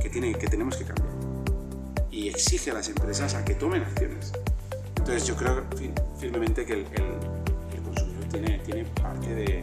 que, 0.00 0.08
tiene, 0.08 0.34
que 0.34 0.48
tenemos 0.48 0.76
que 0.76 0.84
cambiar 0.84 1.14
y 2.10 2.28
exige 2.28 2.70
a 2.70 2.74
las 2.74 2.88
empresas 2.88 3.34
a 3.34 3.44
que 3.44 3.54
tomen 3.54 3.82
acciones. 3.82 4.32
Entonces 5.06 5.28
yo 5.28 5.36
creo 5.36 5.62
firmemente 6.18 6.66
que 6.66 6.72
el 6.72 6.84
tiene, 8.64 8.84
parte 9.00 9.32
de, 9.32 9.62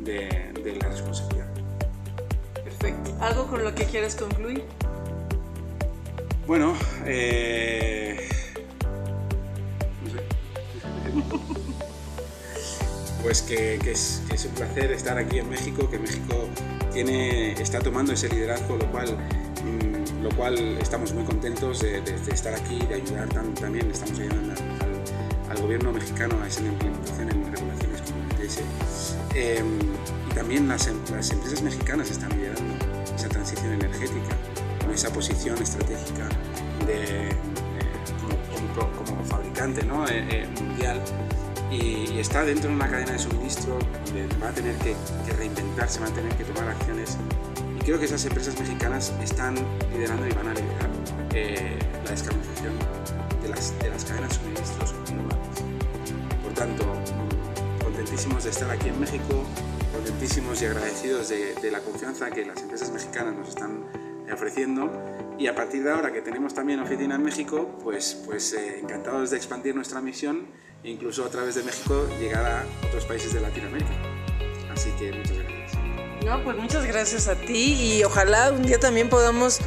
de, 0.00 0.78
la 0.82 0.88
responsabilidad. 0.88 1.46
Perfecto. 2.54 3.16
¿Algo 3.20 3.46
con 3.46 3.62
lo 3.62 3.72
que 3.72 3.84
quieres 3.84 4.16
concluir? 4.16 4.64
Bueno, 6.44 6.74
eh, 7.06 8.28
pues 13.22 13.42
que, 13.42 13.76
es, 13.76 14.24
que, 14.26 14.34
es, 14.34 14.44
un 14.44 14.54
placer 14.54 14.90
estar 14.90 15.18
aquí 15.18 15.38
en 15.38 15.50
México, 15.50 15.88
que 15.88 16.00
México 16.00 16.48
tiene, 16.92 17.52
está 17.52 17.78
tomando 17.78 18.12
ese 18.12 18.28
liderazgo, 18.28 18.76
lo 18.76 18.90
cual, 18.90 19.16
lo 20.22 20.30
cual 20.30 20.56
estamos 20.80 21.12
muy 21.12 21.24
contentos 21.24 21.80
de, 21.80 22.02
estar 22.32 22.54
aquí, 22.54 22.78
de 22.86 22.96
ayudar 22.96 23.28
también, 23.28 23.90
estamos 23.90 24.18
ayudando 24.18 24.52
al, 24.52 25.50
al, 25.50 25.62
gobierno 25.62 25.92
mexicano 25.92 26.36
a 26.42 26.46
esa 26.46 26.60
implementación 26.60 27.30
en 27.30 27.52
regulaciones 27.52 28.02
Em, 29.34 29.78
y 30.30 30.34
también 30.34 30.66
las, 30.66 30.86
em, 30.88 30.96
las, 31.12 31.30
empresas 31.30 31.62
mexicanas 31.62 32.10
están 32.10 32.30
liderando 32.30 32.74
esa 33.14 33.28
transición 33.28 33.72
energética, 33.72 34.36
con 34.80 34.92
esa 34.92 35.12
posición 35.12 35.60
estratégica 35.62 36.28
de, 36.86 37.28
eh, 37.28 37.36
como, 38.74 39.24
fabricante 39.24 39.84
¿no? 39.84 40.06
Eh, 40.08 40.26
eh, 40.30 40.48
mundial 40.60 41.00
y, 41.70 42.18
está 42.18 42.44
dentro 42.44 42.68
de 42.70 42.76
una 42.76 42.88
cadena 42.88 43.12
de 43.12 43.18
suministro 43.18 43.78
va 44.42 44.48
a 44.48 44.52
tener 44.52 44.74
que, 44.76 44.94
reinventarse, 45.38 46.00
va 46.00 46.06
a 46.06 46.10
tener 46.10 46.34
que 46.34 46.44
tomar 46.44 46.68
acciones. 46.68 47.16
Creo 47.90 47.98
que 47.98 48.06
esas 48.06 48.24
empresas 48.24 48.56
mexicanas 48.56 49.12
están 49.20 49.56
liderando 49.92 50.24
y 50.24 50.30
van 50.30 50.46
a 50.46 50.54
liderar 50.54 50.88
la 52.04 52.10
descarbonización 52.12 52.74
de 53.42 53.48
las, 53.48 53.76
de 53.80 53.90
las 53.90 54.04
cadenas 54.04 54.28
de 54.28 54.36
suministros 54.36 54.94
globales. 55.10 55.64
Por 56.40 56.54
tanto, 56.54 56.84
contentísimos 57.82 58.44
de 58.44 58.50
estar 58.50 58.70
aquí 58.70 58.90
en 58.90 59.00
México, 59.00 59.44
contentísimos 59.92 60.62
y 60.62 60.66
agradecidos 60.66 61.30
de, 61.30 61.70
la 61.72 61.80
confianza 61.80 62.30
que 62.30 62.46
las 62.46 62.62
empresas 62.62 62.92
mexicanas 62.92 63.34
nos 63.34 63.48
están 63.48 63.84
ofreciendo 64.32 64.88
y 65.36 65.48
a 65.48 65.56
partir 65.56 65.82
de 65.82 65.90
ahora 65.90 66.12
que 66.12 66.22
tenemos 66.22 66.54
también 66.54 66.78
oficina 66.78 67.16
en 67.16 67.24
México, 67.24 67.76
pues, 67.82 68.22
pues 68.24 68.52
eh, 68.52 68.78
encantados 68.78 69.30
de 69.30 69.36
expandir 69.36 69.74
nuestra 69.74 70.00
misión 70.00 70.46
e 70.84 70.90
incluso 70.92 71.24
a 71.24 71.28
través 71.28 71.56
de 71.56 71.64
México 71.64 72.06
llegar 72.20 72.46
a 72.46 72.86
otros 72.86 73.04
países 73.04 73.32
de 73.32 73.40
Latinoamérica. 73.40 73.90
Así 74.72 74.90
que 74.92 75.10
muchas 75.10 75.38
gracias. 75.38 75.39
No, 76.24 76.42
pues 76.44 76.56
muchas 76.56 76.86
gracias 76.86 77.28
a 77.28 77.34
ti 77.34 77.96
y 77.98 78.04
ojalá 78.04 78.52
un 78.52 78.62
día 78.62 78.78
también 78.78 79.08
podamos 79.08 79.60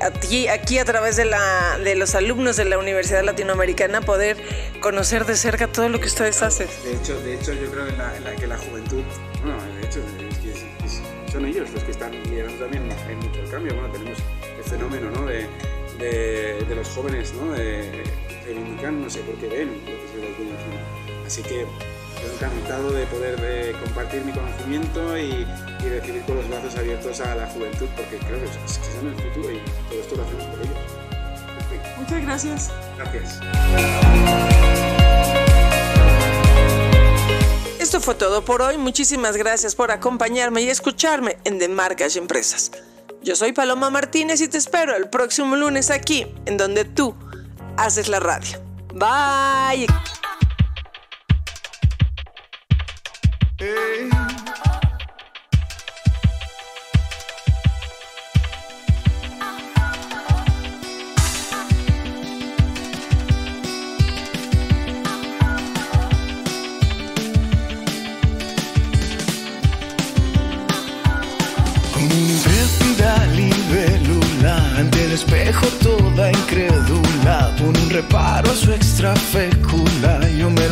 aquí, 0.00 0.48
aquí 0.48 0.78
a 0.78 0.84
través 0.84 1.16
de, 1.16 1.24
la, 1.24 1.78
de 1.78 1.94
los 1.94 2.14
alumnos 2.14 2.56
de 2.56 2.64
la 2.64 2.78
Universidad 2.78 3.22
Latinoamericana 3.22 4.00
poder 4.00 4.36
conocer 4.80 5.24
de 5.24 5.36
cerca 5.36 5.68
todo 5.68 5.88
lo 5.88 6.00
que 6.00 6.06
ustedes 6.06 6.42
hacen. 6.42 6.68
De 6.84 6.94
hecho, 6.94 7.20
de 7.20 7.34
hecho 7.34 7.52
yo 7.52 7.70
creo 7.70 7.86
en 7.86 7.98
la, 7.98 8.36
que 8.36 8.46
la 8.46 8.58
juventud, 8.58 9.02
bueno, 9.42 9.58
de 9.80 9.86
hecho, 9.86 10.00
son 11.30 11.44
ellos 11.44 11.70
los 11.70 11.84
que 11.84 11.90
están 11.90 12.10
liderando 12.24 12.64
también 12.64 12.90
en 13.08 13.18
mucho 13.18 13.40
el 13.40 13.50
cambio. 13.50 13.74
Bueno, 13.74 13.92
tenemos 13.92 14.18
el 14.56 14.64
fenómeno 14.64 15.10
¿no? 15.10 15.26
de, 15.26 15.46
de, 15.98 16.64
de, 16.64 16.74
los 16.74 16.88
jóvenes 16.88 17.34
¿no? 17.34 17.52
de, 17.52 18.04
reivindicándose 18.44 19.20
porque 19.20 19.46
ven 19.46 19.68
lo 19.68 19.84
que 19.84 20.08
se 20.12 20.16
les 20.18 21.26
Así 21.26 21.42
que 21.42 21.66
encantado 22.34 22.90
de 22.90 23.06
poder 23.06 23.74
compartir 23.84 24.24
mi 24.24 24.32
conocimiento 24.32 25.18
y, 25.18 25.46
y, 25.84 25.88
recibir 25.88 26.22
con 26.22 26.36
los 26.36 26.48
brazos 26.48 26.76
abiertos 26.76 27.20
a 27.20 27.34
la 27.34 27.46
juventud, 27.48 27.86
porque 27.96 28.18
creo 28.18 28.40
que, 28.40 28.48
son 28.96 29.06
el 29.08 29.14
futuro 29.14 29.52
y 29.52 29.60
todo 29.88 30.00
esto 30.00 30.16
lo 30.16 30.22
hacemos 30.22 30.44
por 30.44 30.60
ellos. 30.60 30.98
Muchas 31.98 32.22
gracias. 32.22 32.70
Gracias. 32.96 33.40
Esto 37.78 38.00
fue 38.00 38.14
todo 38.14 38.44
por 38.44 38.62
hoy. 38.62 38.76
Muchísimas 38.76 39.36
gracias 39.36 39.74
por 39.74 39.90
acompañarme 39.90 40.62
y 40.62 40.68
escucharme 40.68 41.38
en 41.44 41.58
De 41.58 41.68
Marcas 41.68 42.16
y 42.16 42.18
Empresas. 42.18 42.70
Yo 43.22 43.34
soy 43.34 43.52
Paloma 43.52 43.90
Martínez 43.90 44.40
y 44.40 44.48
te 44.48 44.58
espero 44.58 44.94
el 44.96 45.08
próximo 45.10 45.56
lunes 45.56 45.90
aquí, 45.90 46.26
en 46.46 46.56
donde 46.56 46.84
tú 46.84 47.14
haces 47.76 48.08
la 48.08 48.20
radio. 48.20 48.58
Bye. 48.94 49.86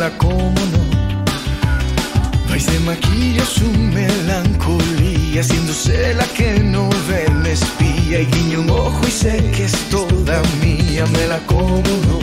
La 0.09 0.17
como 0.17 0.61
no. 0.73 0.83
Vais 2.49 2.65
de 2.65 2.79
maquilla 2.79 3.45
su 3.45 3.69
melancolía, 3.71 5.41
haciéndose 5.41 6.13
la 6.13 6.25
que 6.37 6.59
no 6.59 6.89
ve, 7.07 7.29
me 7.43 7.51
espía 7.51 8.21
y 8.21 8.25
guiño 8.25 8.61
un 8.61 8.69
ojo 8.69 9.01
y 9.07 9.11
sé 9.11 9.51
que 9.55 9.65
es 9.65 9.75
toda 9.89 10.41
mía, 10.61 11.05
me 11.13 11.27
la 11.27 11.39
como 11.39 11.93
no. 12.07 12.17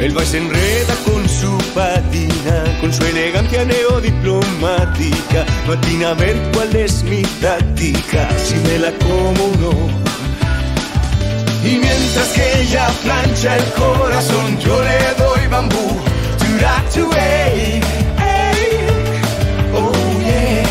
El 0.00 0.16
va 0.16 0.24
se 0.24 0.38
enreda 0.38 0.94
con 1.04 1.28
su 1.28 1.58
patina, 1.74 2.78
con 2.80 2.90
su 2.90 3.04
elegancia 3.04 3.66
neodiplomática. 3.66 4.89
Matina 5.66 6.10
a 6.10 6.14
ver 6.14 6.36
cuál 6.52 6.74
es 6.74 7.04
mi 7.04 7.22
táctica, 7.22 8.28
si 8.36 8.56
me 8.56 8.78
la 8.78 8.90
como 8.98 9.44
o 9.44 9.56
no. 9.60 9.70
Y 11.62 11.78
mientras 11.78 12.28
que 12.34 12.62
ella 12.62 12.88
plancha 13.04 13.56
el 13.56 13.64
corazón, 13.74 14.58
yo 14.58 14.82
le 14.82 15.14
doy 15.16 15.46
bambú. 15.46 16.00
To 16.38 16.44
to 16.92 17.08
Oh 19.72 19.92
yeah. 20.26 20.64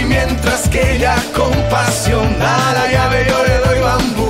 Y 0.00 0.04
mientras 0.04 0.68
que 0.68 0.96
ella 0.96 1.16
con 1.34 1.52
a 1.52 2.72
la 2.74 2.92
llave, 2.92 3.26
yo 3.28 3.44
le 3.44 3.58
doy 3.66 3.80
bambú. 3.80 4.29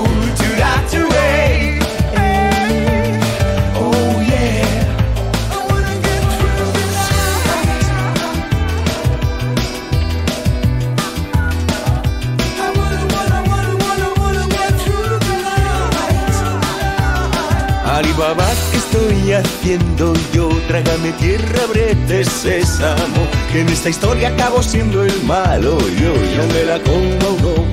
Haciendo 19.41 20.13
yo? 20.33 20.49
Trágame 20.69 21.13
tierra, 21.13 21.67
brete 21.69 22.25
sésamo 22.25 23.27
Que 23.53 23.61
en 23.61 23.69
esta 23.69 23.89
historia 23.89 24.29
acabo 24.29 24.63
siendo 24.63 25.05
el 25.05 25.23
malo. 25.25 25.79
Yo 26.01 26.15
ya 26.15 26.45
me 26.53 26.65
la 26.65 26.79
como 26.81 27.67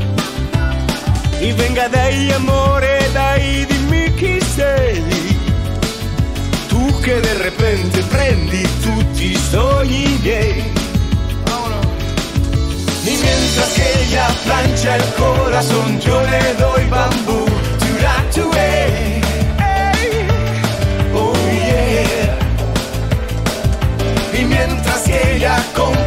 Y 1.41 1.51
venga 1.53 1.87
de 1.89 1.99
ahí, 1.99 2.31
amore, 2.31 2.99
dai, 3.13 3.65
dimmi 3.65 4.15
chi 4.17 4.39
sei 4.55 5.03
Tu 6.69 7.01
che 7.01 7.21
de 7.21 7.33
repente 7.35 8.01
prendi 8.03 8.63
tutti 8.81 9.31
i 9.31 9.35
sogni 9.35 10.19
Y 13.07 13.09
mientras 13.09 13.69
que 13.73 14.03
ella 14.03 14.27
plancha 14.43 14.97
el 14.97 15.03
corazón, 15.13 15.97
yo 16.01 16.21
le 16.23 16.53
doy 16.55 16.85
bambú, 16.89 17.46
que 25.07 25.35
ella 25.35 25.55
con 25.73 26.06